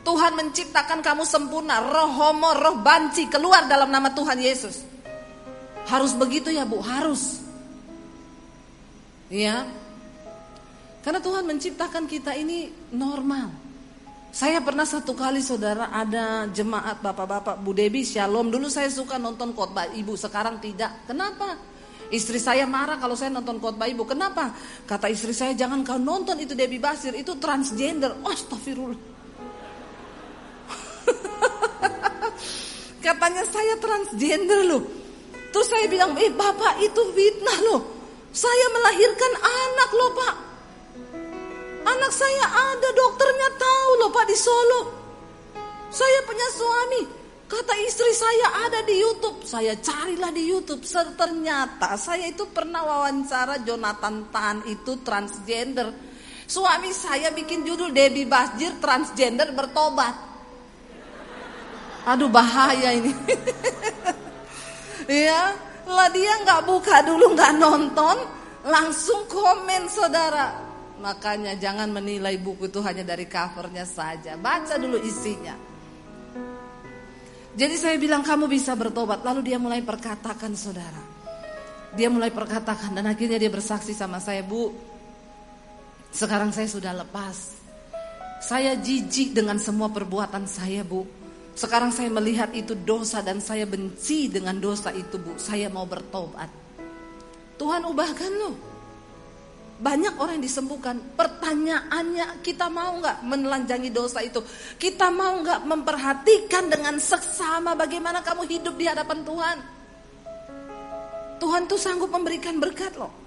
[0.00, 1.84] Tuhan menciptakan kamu sempurna.
[1.92, 4.80] Roh homo, roh banci keluar dalam nama Tuhan Yesus.
[5.92, 7.41] Harus begitu ya bu, harus.
[9.32, 9.64] Ya.
[11.00, 13.48] Karena Tuhan menciptakan kita ini normal.
[14.28, 18.52] Saya pernah satu kali saudara ada jemaat bapak-bapak Bu Debi Shalom.
[18.52, 21.08] Dulu saya suka nonton khotbah ibu, sekarang tidak.
[21.08, 21.56] Kenapa?
[22.12, 24.04] Istri saya marah kalau saya nonton khotbah ibu.
[24.04, 24.52] Kenapa?
[24.84, 28.12] Kata istri saya jangan kau nonton itu Debi Basir, itu transgender.
[28.20, 29.00] Astagfirullah.
[33.04, 34.84] Katanya saya transgender loh.
[35.52, 38.01] Terus saya bilang, eh bapak itu fitnah loh.
[38.32, 40.34] Saya melahirkan anak loh pak.
[41.84, 44.82] Anak saya ada dokternya tahu loh pak di Solo.
[45.92, 47.02] Saya punya suami.
[47.44, 49.44] Kata istri saya ada di YouTube.
[49.44, 50.80] Saya carilah di YouTube.
[50.88, 55.92] Ternyata saya itu pernah wawancara Jonathan Tan itu transgender.
[56.48, 60.16] Suami saya bikin judul Debbie Basjir transgender bertobat.
[62.08, 63.12] Aduh bahaya ini.
[65.28, 65.52] ya,
[65.86, 68.16] lah dia nggak buka dulu nggak nonton
[68.62, 74.38] langsung komen saudara Makanya jangan menilai buku itu hanya dari covernya saja.
[74.38, 75.58] Baca dulu isinya.
[77.52, 79.26] Jadi saya bilang kamu bisa bertobat.
[79.26, 81.02] Lalu dia mulai perkatakan saudara.
[81.92, 84.70] Dia mulai perkatakan dan akhirnya dia bersaksi sama saya, Bu.
[86.14, 87.58] Sekarang saya sudah lepas.
[88.38, 91.02] Saya jijik dengan semua perbuatan saya, Bu.
[91.52, 95.36] Sekarang saya melihat itu dosa dan saya benci dengan dosa itu, Bu.
[95.36, 96.48] Saya mau bertobat.
[97.60, 98.56] Tuhan ubahkan loh.
[99.82, 100.96] Banyak orang yang disembuhkan.
[101.18, 104.40] Pertanyaannya kita mau nggak menelanjangi dosa itu?
[104.78, 109.56] Kita mau nggak memperhatikan dengan seksama bagaimana kamu hidup di hadapan Tuhan?
[111.42, 113.21] Tuhan tuh sanggup memberikan berkat loh.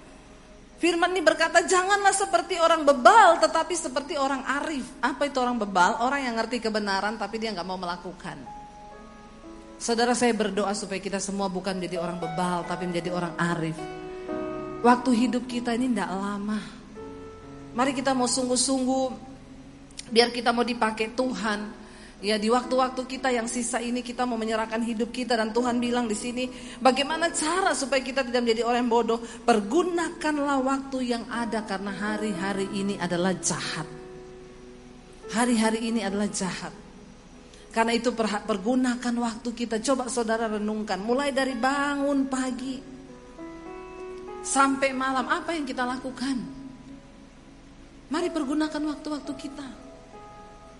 [0.76, 4.84] Firman ini berkata janganlah seperti orang bebal tetapi seperti orang arif.
[5.00, 6.04] Apa itu orang bebal?
[6.04, 8.36] Orang yang ngerti kebenaran tapi dia nggak mau melakukan.
[9.80, 13.76] Saudara saya berdoa supaya kita semua bukan menjadi orang bebal tapi menjadi orang arif.
[14.84, 16.60] Waktu hidup kita ini tidak lama.
[17.72, 19.04] Mari kita mau sungguh-sungguh
[20.12, 21.85] biar kita mau dipakai Tuhan.
[22.24, 26.08] Ya di waktu-waktu kita yang sisa ini kita mau menyerahkan hidup kita dan Tuhan bilang
[26.08, 26.48] di sini
[26.80, 29.20] bagaimana cara supaya kita tidak menjadi orang bodoh.
[29.20, 33.84] Pergunakanlah waktu yang ada karena hari-hari ini adalah jahat.
[35.28, 36.72] Hari-hari ini adalah jahat.
[37.68, 39.84] Karena itu pergunakan waktu kita.
[39.84, 42.80] Coba saudara renungkan mulai dari bangun pagi
[44.40, 46.40] sampai malam apa yang kita lakukan?
[48.08, 49.68] Mari pergunakan waktu-waktu kita.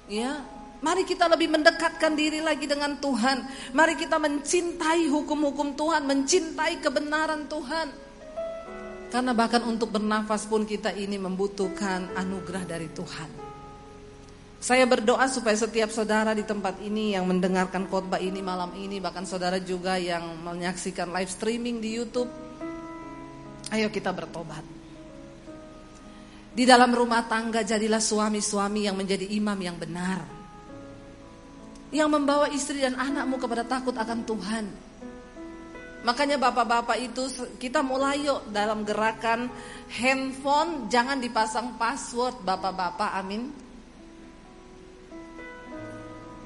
[0.08, 0.40] Ya,
[0.82, 3.72] mari kita lebih mendekatkan diri lagi dengan Tuhan.
[3.72, 7.88] Mari kita mencintai hukum-hukum Tuhan, mencintai kebenaran Tuhan.
[9.12, 13.30] Karena bahkan untuk bernafas pun kita ini membutuhkan anugerah dari Tuhan.
[14.56, 19.22] Saya berdoa supaya setiap saudara di tempat ini yang mendengarkan khotbah ini malam ini, bahkan
[19.22, 22.26] saudara juga yang menyaksikan live streaming di YouTube,
[23.74, 24.62] Ayo kita bertobat.
[26.56, 30.35] Di dalam rumah tangga jadilah suami-suami yang menjadi imam yang benar.
[31.94, 34.66] Yang membawa istri dan anakmu kepada takut akan Tuhan.
[36.06, 37.26] Makanya bapak-bapak itu
[37.58, 39.50] kita mulai yuk dalam gerakan
[39.90, 43.50] handphone jangan dipasang password bapak-bapak amin.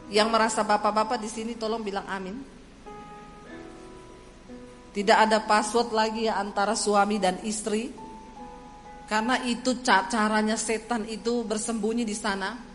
[0.09, 2.41] Yang merasa bapak-bapak di sini tolong bilang amin.
[4.97, 7.93] Tidak ada password lagi ya antara suami dan istri.
[9.07, 12.70] Karena itu caranya setan itu bersembunyi di sana.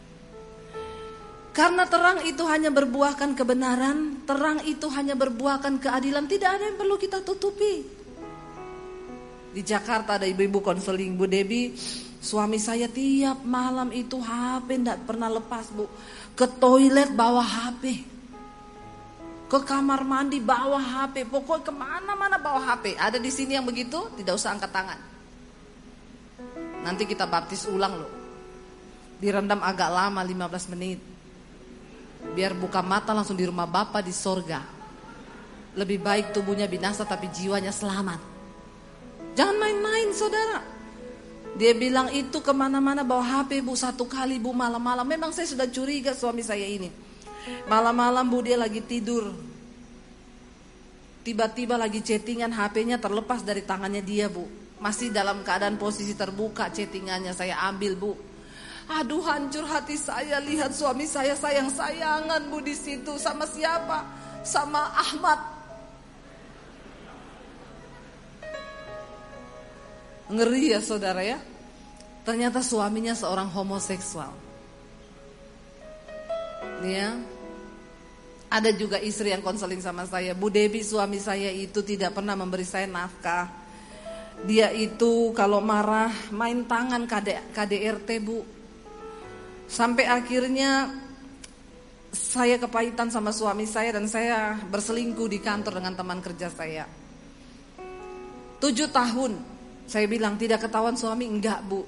[1.55, 6.99] Karena terang itu hanya berbuahkan kebenaran, terang itu hanya berbuahkan keadilan, tidak ada yang perlu
[6.99, 7.87] kita tutupi.
[9.55, 11.71] Di Jakarta ada ibu-ibu konseling, Bu Debi,
[12.25, 15.85] suami saya tiap malam itu HP tidak pernah lepas Bu.
[16.33, 18.01] Ke toilet bawa HP.
[19.45, 22.97] Ke kamar mandi bawa HP, pokoknya ke mana-mana bawa HP.
[22.97, 24.99] Ada di sini yang begitu, tidak usah angkat tangan.
[26.83, 28.13] Nanti kita baptis ulang loh.
[29.21, 30.99] Direndam agak lama 15 menit.
[32.35, 34.65] Biar buka mata langsung di rumah Bapak di sorga.
[35.77, 38.19] Lebih baik tubuhnya binasa tapi jiwanya selamat.
[39.37, 40.74] Jangan main-main saudara.
[41.55, 45.07] Dia bilang itu ke mana-mana bawa HP bu satu kali bu malam-malam.
[45.07, 46.91] Memang saya sudah curiga suami saya ini.
[47.71, 49.31] Malam-malam bu dia lagi tidur.
[51.23, 54.45] Tiba-tiba lagi chattingan HP-nya terlepas dari tangannya dia bu.
[54.83, 58.13] Masih dalam keadaan posisi terbuka chattingannya saya ambil bu.
[58.91, 64.05] Aduh hancur hati saya lihat suami saya sayang-sayangan bu di situ sama siapa?
[64.43, 65.54] Sama Ahmad.
[70.33, 71.37] Ngeri ya saudara ya.
[72.25, 74.33] Ternyata suaminya seorang homoseksual.
[76.89, 77.21] Ya.
[78.49, 80.33] Ada juga istri yang konseling sama saya.
[80.33, 83.51] Bu Debi suami saya itu tidak pernah memberi saya nafkah.
[84.47, 88.41] Dia itu kalau marah main tangan KD, KDRT bu.
[89.69, 90.93] Sampai akhirnya
[92.15, 96.87] saya kepahitan sama suami saya dan saya berselingkuh di kantor dengan teman kerja saya.
[98.63, 99.54] Tujuh tahun
[99.85, 101.85] saya bilang tidak ketahuan suami enggak bu.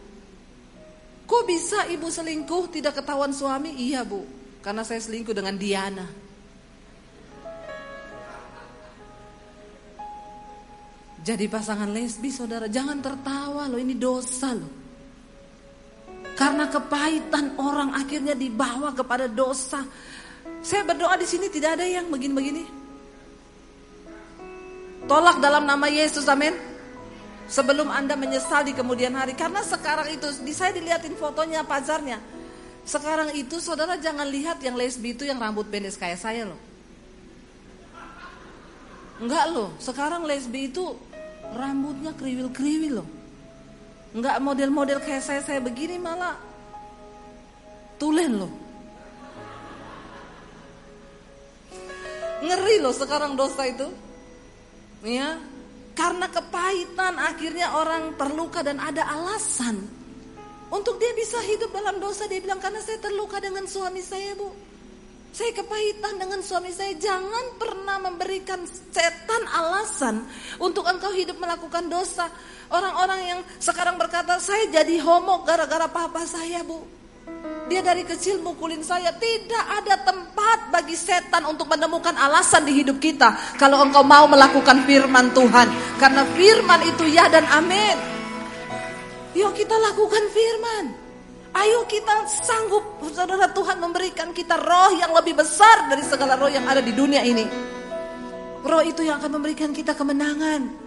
[1.26, 3.74] Kok bisa ibu selingkuh tidak ketahuan suami?
[3.74, 4.22] Iya bu,
[4.62, 6.06] karena saya selingkuh dengan Diana.
[11.26, 14.86] Jadi pasangan lesbi saudara jangan tertawa loh ini dosa loh.
[16.38, 19.82] Karena kepahitan orang akhirnya dibawa kepada dosa.
[20.62, 22.62] Saya berdoa di sini tidak ada yang begini-begini.
[25.10, 26.75] Tolak dalam nama Yesus, amin.
[27.46, 29.38] Sebelum Anda menyesal di kemudian hari.
[29.38, 32.18] Karena sekarang itu, di saya dilihatin fotonya pacarnya.
[32.86, 36.58] Sekarang itu saudara jangan lihat yang lesbi itu yang rambut pendek kayak saya loh.
[39.18, 40.94] Enggak loh, sekarang lesbi itu
[41.56, 43.08] rambutnya kriwil-kriwil loh.
[44.14, 46.38] Enggak model-model kayak saya, saya begini malah
[47.98, 48.52] tulen loh.
[52.44, 53.88] Ngeri loh sekarang dosa itu.
[55.02, 55.40] Ya,
[55.96, 59.80] karena kepahitan akhirnya orang terluka dan ada alasan
[60.68, 62.28] untuk dia bisa hidup dalam dosa.
[62.28, 64.52] Dia bilang karena saya terluka dengan suami saya, Bu.
[65.32, 66.96] Saya kepahitan dengan suami saya.
[66.96, 70.24] Jangan pernah memberikan setan alasan
[70.60, 72.28] untuk engkau hidup melakukan dosa.
[72.68, 76.82] Orang-orang yang sekarang berkata, saya jadi homo gara-gara papa saya, Bu.
[77.66, 79.10] Dia dari kecil mukulin saya.
[79.10, 83.58] Tidak ada tempat bagi setan untuk menemukan alasan di hidup kita.
[83.58, 85.68] Kalau engkau mau melakukan firman Tuhan.
[85.98, 87.96] Karena firman itu ya dan amin.
[89.34, 90.84] Yuk kita lakukan firman.
[91.56, 96.68] Ayo kita sanggup, saudara Tuhan memberikan kita roh yang lebih besar dari segala roh yang
[96.68, 97.48] ada di dunia ini.
[98.60, 100.85] Roh itu yang akan memberikan kita kemenangan.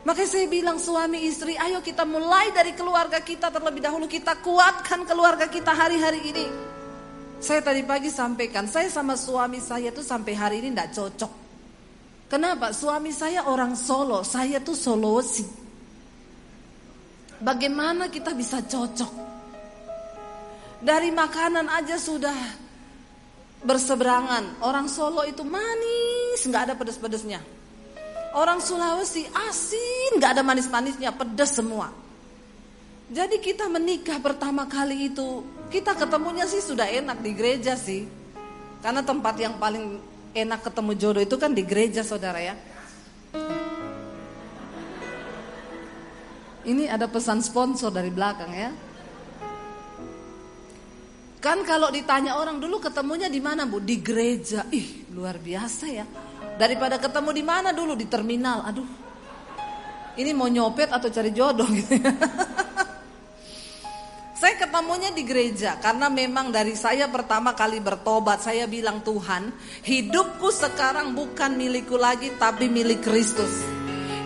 [0.00, 4.08] Makanya saya bilang suami istri, ayo kita mulai dari keluarga kita terlebih dahulu.
[4.08, 6.46] Kita kuatkan keluarga kita hari-hari ini.
[7.40, 11.32] Saya tadi pagi sampaikan, saya sama suami saya tuh sampai hari ini tidak cocok.
[12.32, 12.72] Kenapa?
[12.72, 15.44] Suami saya orang Solo, saya tuh Solosi.
[17.40, 19.12] Bagaimana kita bisa cocok?
[20.80, 22.36] Dari makanan aja sudah
[23.64, 24.64] berseberangan.
[24.64, 27.59] Orang Solo itu manis, nggak ada pedes-pedesnya.
[28.30, 31.90] Orang Sulawesi asin, nggak ada manis-manisnya, pedes semua.
[33.10, 38.06] Jadi kita menikah pertama kali itu, kita ketemunya sih sudah enak di gereja sih.
[38.78, 39.98] Karena tempat yang paling
[40.30, 42.54] enak ketemu jodoh itu kan di gereja saudara ya.
[46.60, 48.70] Ini ada pesan sponsor dari belakang ya.
[51.42, 53.82] Kan kalau ditanya orang dulu ketemunya di mana bu?
[53.82, 54.68] Di gereja.
[54.70, 56.06] Ih luar biasa ya.
[56.60, 58.60] Daripada ketemu di mana dulu di terminal.
[58.68, 58.84] Aduh.
[60.20, 62.12] Ini mau nyopet atau cari jodoh gitu ya.
[64.40, 69.52] Saya ketemunya di gereja karena memang dari saya pertama kali bertobat saya bilang Tuhan
[69.84, 73.52] hidupku sekarang bukan milikku lagi tapi milik Kristus.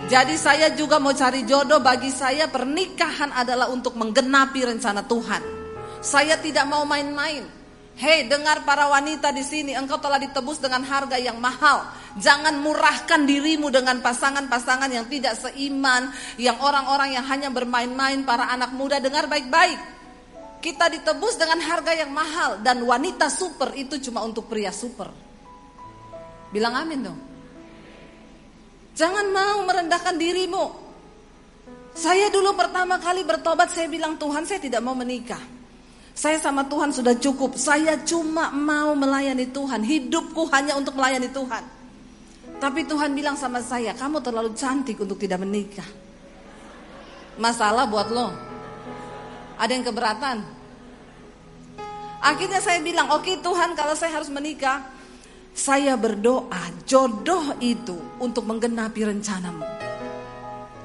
[0.06, 5.42] Jadi saya juga mau cari jodoh bagi saya pernikahan adalah untuk menggenapi rencana Tuhan.
[5.98, 7.63] Saya tidak mau main-main.
[7.94, 11.86] Hei, dengar para wanita di sini, engkau telah ditebus dengan harga yang mahal.
[12.18, 18.74] Jangan murahkan dirimu dengan pasangan-pasangan yang tidak seiman, yang orang-orang yang hanya bermain-main, para anak
[18.74, 19.78] muda dengar baik-baik.
[20.58, 25.14] Kita ditebus dengan harga yang mahal dan wanita super itu cuma untuk pria super.
[26.50, 27.20] Bilang amin dong.
[28.98, 30.64] Jangan mau merendahkan dirimu.
[31.94, 35.53] Saya dulu pertama kali bertobat saya bilang Tuhan saya tidak mau menikah.
[36.14, 37.58] Saya sama Tuhan sudah cukup.
[37.58, 39.82] Saya cuma mau melayani Tuhan.
[39.82, 41.64] Hidupku hanya untuk melayani Tuhan.
[42.62, 45.86] Tapi Tuhan bilang sama saya, kamu terlalu cantik untuk tidak menikah.
[47.34, 48.30] Masalah buat lo.
[49.58, 50.36] Ada yang keberatan?
[52.24, 54.80] Akhirnya saya bilang, oke okay, Tuhan kalau saya harus menikah,
[55.52, 59.83] saya berdoa jodoh itu untuk menggenapi rencanamu.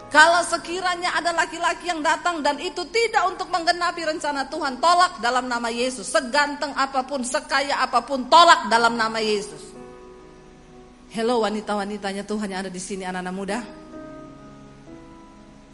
[0.10, 5.45] Kalau sekiranya ada laki-laki yang datang dan itu tidak untuk menggenapi rencana Tuhan, tolak dalam
[5.45, 6.10] nama Yesus.
[6.10, 9.70] Seganteng apa pun, sekaya apa pun, tolak dalam nama Yesus.
[11.14, 13.60] Hello wanita-wanitanya Tuhan yang ada di sini anak-anak muda.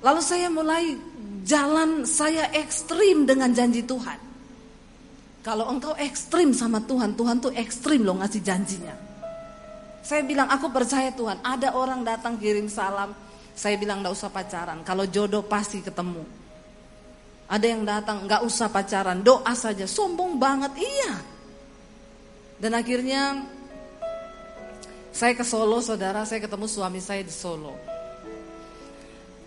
[0.04, 1.00] Lalu saya mulai
[1.48, 4.20] jalan saya ekstrim dengan janji Tuhan.
[5.48, 8.96] Kalau engkau ekstrim sama Tuhan, Tuhan tuh ekstrim loh ngasih janjinya.
[10.04, 13.16] Saya bilang aku percaya Tuhan, ada orang datang kirim salam,
[13.56, 16.22] saya bilang gak usah pacaran, kalau jodoh pasti ketemu.
[17.48, 21.14] Ada yang datang gak usah pacaran, doa saja, sombong banget, iya.
[22.60, 23.48] Dan akhirnya
[25.16, 27.72] saya ke Solo, saudara, saya ketemu suami saya di Solo.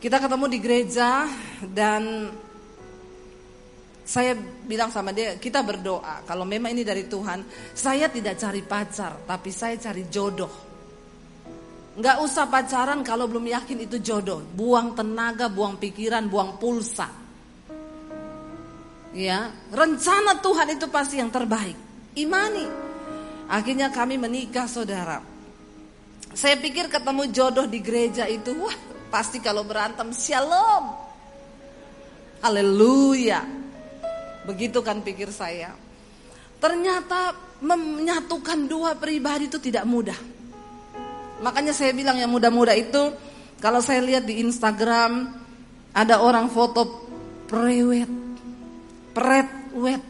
[0.00, 1.28] Kita ketemu di gereja
[1.68, 2.32] dan
[4.08, 4.32] saya
[4.64, 6.24] bilang sama dia, kita berdoa.
[6.24, 7.44] Kalau memang ini dari Tuhan,
[7.76, 10.67] saya tidak cari pacar, tapi saya cari jodoh.
[11.98, 14.38] Nggak usah pacaran kalau belum yakin itu jodoh.
[14.54, 17.10] Buang tenaga, buang pikiran, buang pulsa.
[19.10, 21.74] Ya, rencana Tuhan itu pasti yang terbaik.
[22.14, 22.66] Imani.
[23.50, 25.18] Akhirnya kami menikah, saudara.
[26.30, 28.78] Saya pikir ketemu jodoh di gereja itu, wah,
[29.10, 30.94] pasti kalau berantem shalom.
[32.46, 33.42] Haleluya.
[34.46, 35.74] Begitu kan pikir saya.
[36.62, 40.37] Ternyata menyatukan dua pribadi itu tidak mudah.
[41.38, 43.14] Makanya saya bilang yang muda-muda itu
[43.58, 45.34] kalau saya lihat di Instagram
[45.98, 47.08] Ada orang foto
[47.48, 48.06] prewet,
[49.16, 50.02] pret wet.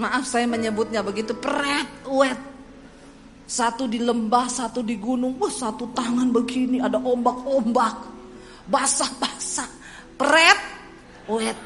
[0.00, 2.40] Maaf saya menyebutnya begitu, pret wet.
[3.46, 7.96] Satu di lembah, satu di gunung, wah satu tangan begini, ada ombak-ombak,
[8.72, 9.70] basah-basah,
[10.18, 10.60] pret
[11.28, 11.58] wet.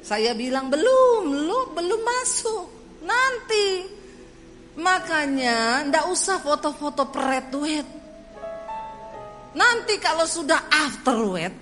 [0.00, 2.64] Saya bilang belum, lu belum masuk,
[3.04, 3.97] nanti.
[4.78, 7.88] Makanya ndak usah foto-foto pret wet.
[9.58, 11.54] Nanti kalau sudah after wet,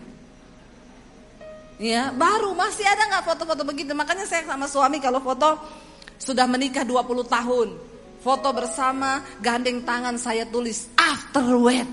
[1.81, 3.97] ya baru masih ada nggak foto-foto begitu.
[3.97, 5.57] Makanya saya sama suami kalau foto
[6.21, 7.69] sudah menikah 20 tahun,
[8.21, 11.89] foto bersama gandeng tangan saya tulis after wet.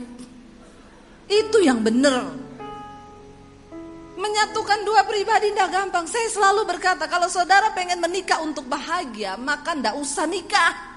[1.32, 2.36] Itu yang benar.
[4.20, 6.04] Menyatukan dua pribadi tidak gampang.
[6.04, 10.93] Saya selalu berkata, kalau saudara pengen menikah untuk bahagia, maka tidak usah nikah.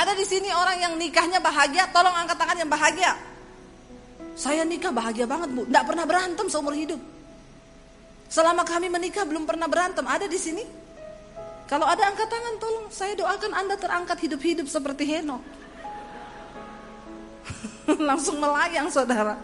[0.00, 3.12] Ada di sini orang yang nikahnya bahagia, tolong angkat tangan yang bahagia.
[4.32, 6.96] Saya nikah bahagia banget bu, tidak pernah berantem seumur hidup.
[8.32, 10.06] Selama kami menikah belum pernah berantem.
[10.08, 10.64] Ada di sini?
[11.68, 15.44] Kalau ada angkat tangan, tolong saya doakan anda terangkat hidup-hidup seperti Heno.
[18.08, 19.36] Langsung melayang saudara.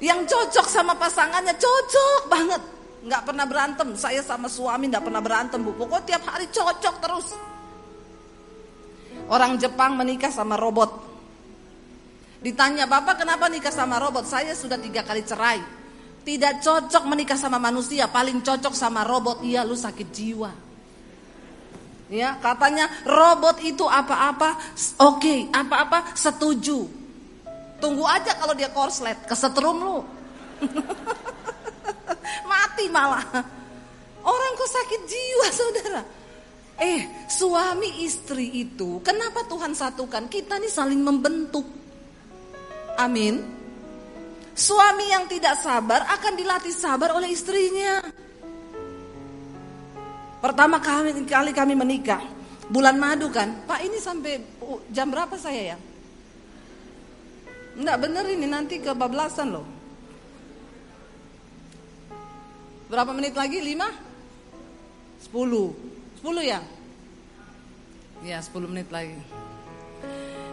[0.00, 2.62] Yang cocok sama pasangannya cocok banget.
[3.04, 3.88] Nggak pernah berantem.
[3.92, 5.76] Saya sama suami nggak pernah berantem bu.
[5.76, 7.49] Pokoknya tiap hari cocok terus.
[9.30, 10.90] Orang Jepang menikah sama robot.
[12.42, 14.26] Ditanya bapak kenapa nikah sama robot?
[14.26, 15.62] Saya sudah tiga kali cerai.
[16.26, 18.10] Tidak cocok menikah sama manusia.
[18.10, 19.46] Paling cocok sama robot.
[19.46, 20.50] Iya lu sakit jiwa.
[22.10, 24.58] Ya katanya robot itu apa-apa
[24.98, 27.00] oke okay, apa-apa setuju
[27.80, 29.98] Tunggu aja kalau dia korslet, kesetrum lu.
[32.52, 33.24] Mati malah.
[34.20, 36.02] Orang kok sakit jiwa saudara.
[36.80, 40.32] Eh suami istri itu kenapa Tuhan satukan?
[40.32, 41.68] Kita nih saling membentuk.
[42.96, 43.36] Amin.
[44.56, 48.00] Suami yang tidak sabar akan dilatih sabar oleh istrinya.
[50.40, 52.24] Pertama kali, kali kami menikah,
[52.72, 53.60] bulan madu kan.
[53.68, 54.40] Pak ini sampai
[54.88, 55.78] jam berapa saya ya?
[57.76, 59.68] Enggak bener ini nanti ke bablasan loh.
[62.88, 63.60] Berapa menit lagi?
[63.60, 63.84] 5?
[65.28, 65.99] 10.
[66.20, 66.60] 10 ya?
[68.20, 69.16] Ya 10 menit lagi.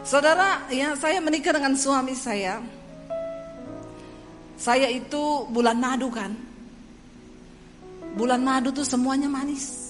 [0.07, 2.63] Saudara, ya saya menikah dengan suami saya.
[4.55, 6.31] Saya itu bulan madu kan.
[8.15, 9.87] Bulan madu tuh semuanya manis.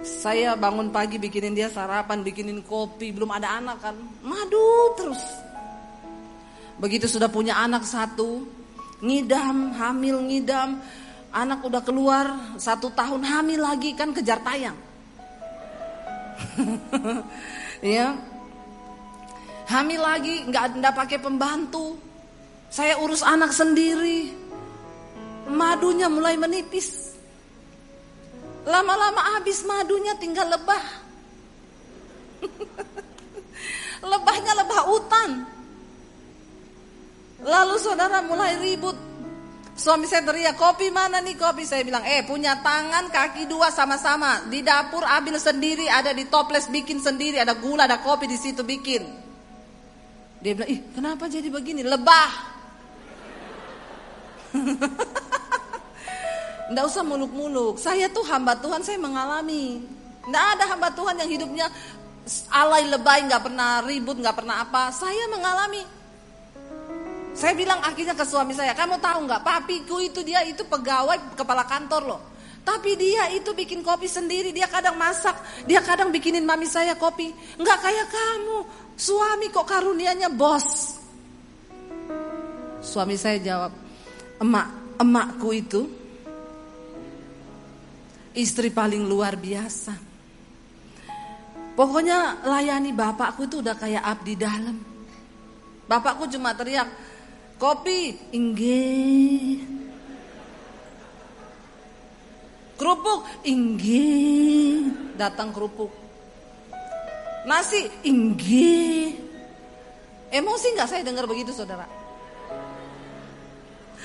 [0.00, 3.96] Saya bangun pagi bikinin dia sarapan, bikinin kopi, belum ada anak kan.
[4.24, 5.20] Madu terus.
[6.80, 8.48] Begitu sudah punya anak satu,
[9.04, 10.80] ngidam, hamil ngidam,
[11.34, 14.78] anak udah keluar satu tahun hamil lagi kan kejar tayang.
[17.82, 18.14] ya,
[19.66, 21.98] hamil lagi nggak nggak pakai pembantu.
[22.70, 24.34] Saya urus anak sendiri.
[25.50, 27.14] Madunya mulai menipis.
[28.64, 30.84] Lama-lama habis madunya tinggal lebah.
[34.10, 35.30] Lebahnya lebah hutan.
[37.44, 39.13] Lalu saudara mulai ribut.
[39.74, 41.66] Suami saya teriak, kopi mana nih kopi?
[41.66, 44.46] Saya bilang, eh punya tangan kaki dua sama-sama.
[44.46, 48.62] Di dapur ambil sendiri, ada di toples bikin sendiri, ada gula, ada kopi di situ
[48.62, 49.02] bikin.
[50.38, 51.82] Dia bilang, ih kenapa jadi begini?
[51.82, 52.30] Lebah.
[56.70, 57.74] Nggak usah muluk-muluk.
[57.82, 59.82] Saya tuh hamba Tuhan, saya mengalami.
[60.30, 61.66] Nggak ada hamba Tuhan yang hidupnya
[62.54, 64.94] alay lebay, nggak pernah ribut, nggak pernah apa.
[64.94, 66.03] Saya mengalami.
[67.34, 71.66] Saya bilang akhirnya ke suami saya, kamu tahu nggak, papiku itu dia itu pegawai kepala
[71.66, 72.22] kantor loh.
[72.64, 75.36] Tapi dia itu bikin kopi sendiri, dia kadang masak,
[75.68, 77.28] dia kadang bikinin mami saya kopi.
[77.60, 78.58] Nggak kayak kamu,
[78.96, 80.96] suami kok karunianya bos.
[82.80, 83.72] Suami saya jawab,
[84.40, 84.66] emak,
[85.02, 85.80] emakku itu
[88.32, 89.92] istri paling luar biasa.
[91.74, 94.78] Pokoknya layani bapakku itu udah kayak abdi dalam.
[95.84, 96.86] Bapakku cuma teriak,
[97.64, 99.56] Kopi, inggih.
[102.76, 104.92] Kerupuk, inggih.
[105.16, 105.88] Datang kerupuk.
[107.48, 109.16] Nasi, inggih.
[110.28, 111.88] Emosi nggak saya dengar begitu saudara?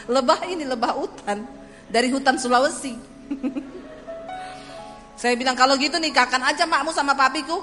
[0.08, 1.44] Lebah ini lebah hutan
[1.92, 2.96] dari hutan Sulawesi.
[5.20, 7.60] saya bilang kalau gitu nikahkan aja makmu sama papiku.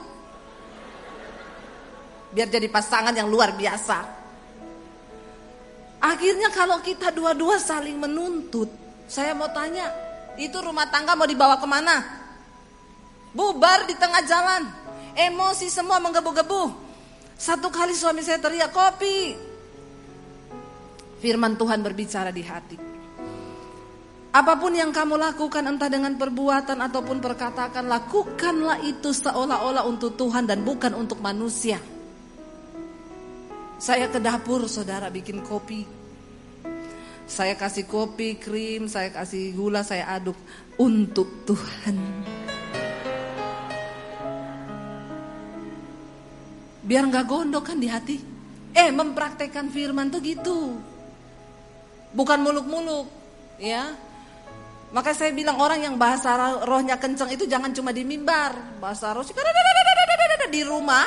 [2.37, 4.16] Biar jadi pasangan yang luar biasa.
[6.07, 8.71] Akhirnya kalau kita dua-dua saling menuntut,
[9.11, 9.91] saya mau tanya,
[10.39, 11.97] itu rumah tangga mau dibawa ke mana?
[13.35, 14.63] Bubar di tengah jalan,
[15.19, 16.87] emosi semua menggebu-gebu.
[17.35, 19.35] Satu kali suami saya teriak kopi.
[21.19, 22.79] Firman Tuhan berbicara di hati.
[24.31, 30.45] Apa pun yang kamu lakukan entah dengan perbuatan ataupun perkataan lakukanlah itu seolah-olah untuk Tuhan
[30.45, 31.81] dan bukan untuk manusia.
[33.77, 35.96] Saya ke dapur saudara bikin kopi.
[37.27, 40.39] Saya kasih kopi, krim, saya kasih gula, saya aduk
[40.79, 41.99] untuk Tuhan.
[46.87, 48.17] Biar nggak gondok kan di hati.
[48.71, 50.79] Eh mempraktekkan firman tuh gitu.
[52.15, 53.11] Bukan muluk-muluk,
[53.59, 53.91] ya.
[54.95, 59.27] Maka saya bilang orang yang bahasa rohnya kenceng itu jangan cuma di mimbar, bahasa roh
[60.47, 61.05] di rumah.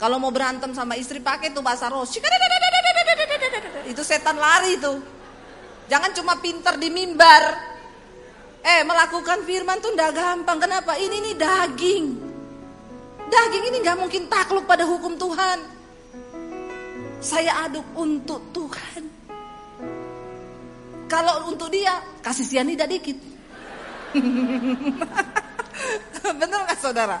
[0.00, 2.06] Kalau mau berantem sama istri pakai tuh bahasa roh.
[3.90, 5.02] Itu setan lari tuh.
[5.90, 7.42] Jangan cuma pinter di mimbar.
[8.62, 10.62] Eh melakukan firman tuh ndak gampang.
[10.62, 10.94] Kenapa?
[10.94, 12.04] Ini nih daging.
[13.26, 15.58] Daging ini nggak mungkin takluk pada hukum Tuhan.
[17.18, 19.02] Saya aduk untuk Tuhan.
[21.10, 23.18] Kalau untuk dia kasih sianida dikit.
[26.40, 27.18] Bener gak saudara?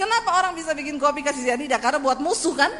[0.00, 1.76] Kenapa orang bisa bikin kopi kasih sianida?
[1.76, 2.72] Karena buat musuh kan?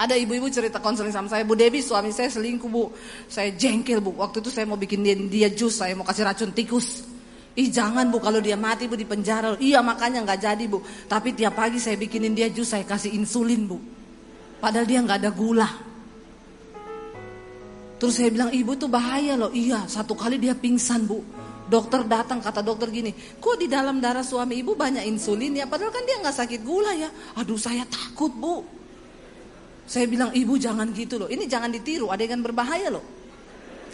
[0.00, 2.88] Ada ibu-ibu cerita konseling sama saya, Bu Debi suami saya selingkuh bu,
[3.28, 4.16] saya jengkel bu.
[4.16, 7.04] Waktu itu saya mau bikin dia, dia jus, saya mau kasih racun tikus.
[7.52, 9.60] Ih jangan bu, kalau dia mati bu di penjara.
[9.60, 10.80] Iya makanya nggak jadi bu.
[11.04, 13.76] Tapi tiap pagi saya bikinin dia jus, saya kasih insulin bu.
[14.56, 15.68] Padahal dia nggak ada gula.
[18.00, 19.52] Terus saya bilang ibu tuh bahaya loh.
[19.52, 21.20] Iya satu kali dia pingsan bu.
[21.68, 25.68] Dokter datang kata dokter gini, kok di dalam darah suami ibu banyak insulin ya?
[25.68, 27.12] Padahal kan dia nggak sakit gula ya.
[27.36, 28.79] Aduh saya takut bu.
[29.90, 31.26] Saya bilang ibu jangan gitu loh.
[31.26, 33.02] Ini jangan ditiru, ada yang berbahaya loh.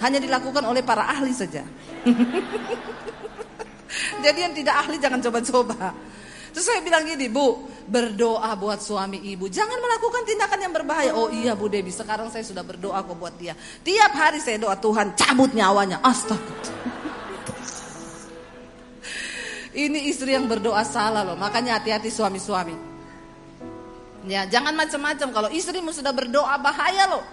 [0.05, 1.64] Hanya dilakukan oleh para ahli saja.
[4.24, 5.97] Jadi yang tidak ahli jangan coba-coba.
[6.53, 9.49] Terus saya bilang gini, Bu, berdoa buat suami ibu.
[9.49, 11.16] Jangan melakukan tindakan yang berbahaya.
[11.16, 13.57] Oh iya Bu Debi, sekarang saya sudah berdoa kok buat dia.
[13.57, 16.05] Tiap hari saya doa Tuhan, cabut nyawanya.
[16.05, 16.76] Astaga.
[19.72, 21.40] Ini istri yang berdoa salah loh.
[21.40, 22.95] Makanya hati-hati suami-suami.
[24.27, 25.29] Ya, jangan macam-macam.
[25.31, 27.24] Kalau istrimu sudah berdoa bahaya loh.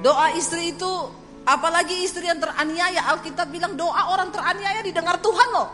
[0.00, 0.92] Doa istri itu
[1.42, 3.10] apalagi istri yang teraniaya.
[3.10, 5.68] Alkitab bilang doa orang teraniaya didengar Tuhan loh.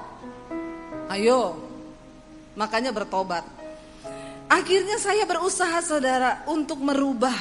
[1.13, 1.61] Ayo,
[2.57, 3.45] makanya bertobat.
[4.49, 7.37] Akhirnya saya berusaha saudara untuk merubah.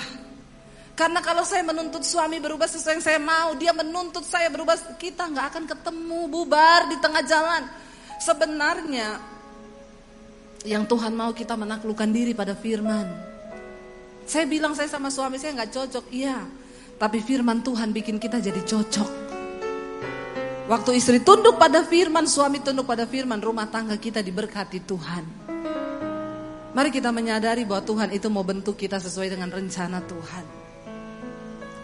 [0.96, 5.28] Karena kalau saya menuntut suami berubah sesuai yang saya mau, dia menuntut saya berubah, kita
[5.28, 7.64] nggak akan ketemu bubar di tengah jalan.
[8.16, 9.35] Sebenarnya
[10.66, 13.05] yang Tuhan mau kita menaklukkan diri pada firman.
[14.26, 16.41] Saya bilang saya sama suami saya nggak cocok, iya.
[16.97, 19.09] Tapi firman Tuhan bikin kita jadi cocok.
[20.66, 25.24] Waktu istri tunduk pada firman, suami tunduk pada firman, rumah tangga kita diberkati Tuhan.
[26.74, 30.45] Mari kita menyadari bahwa Tuhan itu mau bentuk kita sesuai dengan rencana Tuhan.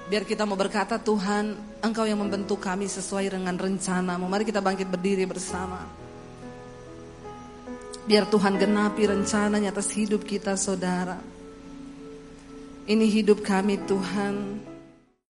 [0.10, 4.26] Biar kita mau berkata Tuhan, Engkau yang membentuk kami sesuai dengan rencanamu.
[4.26, 6.01] Mari kita bangkit berdiri bersama.
[8.02, 11.22] Biar Tuhan genapi rencananya atas hidup kita saudara.
[12.90, 14.71] Ini hidup kami Tuhan.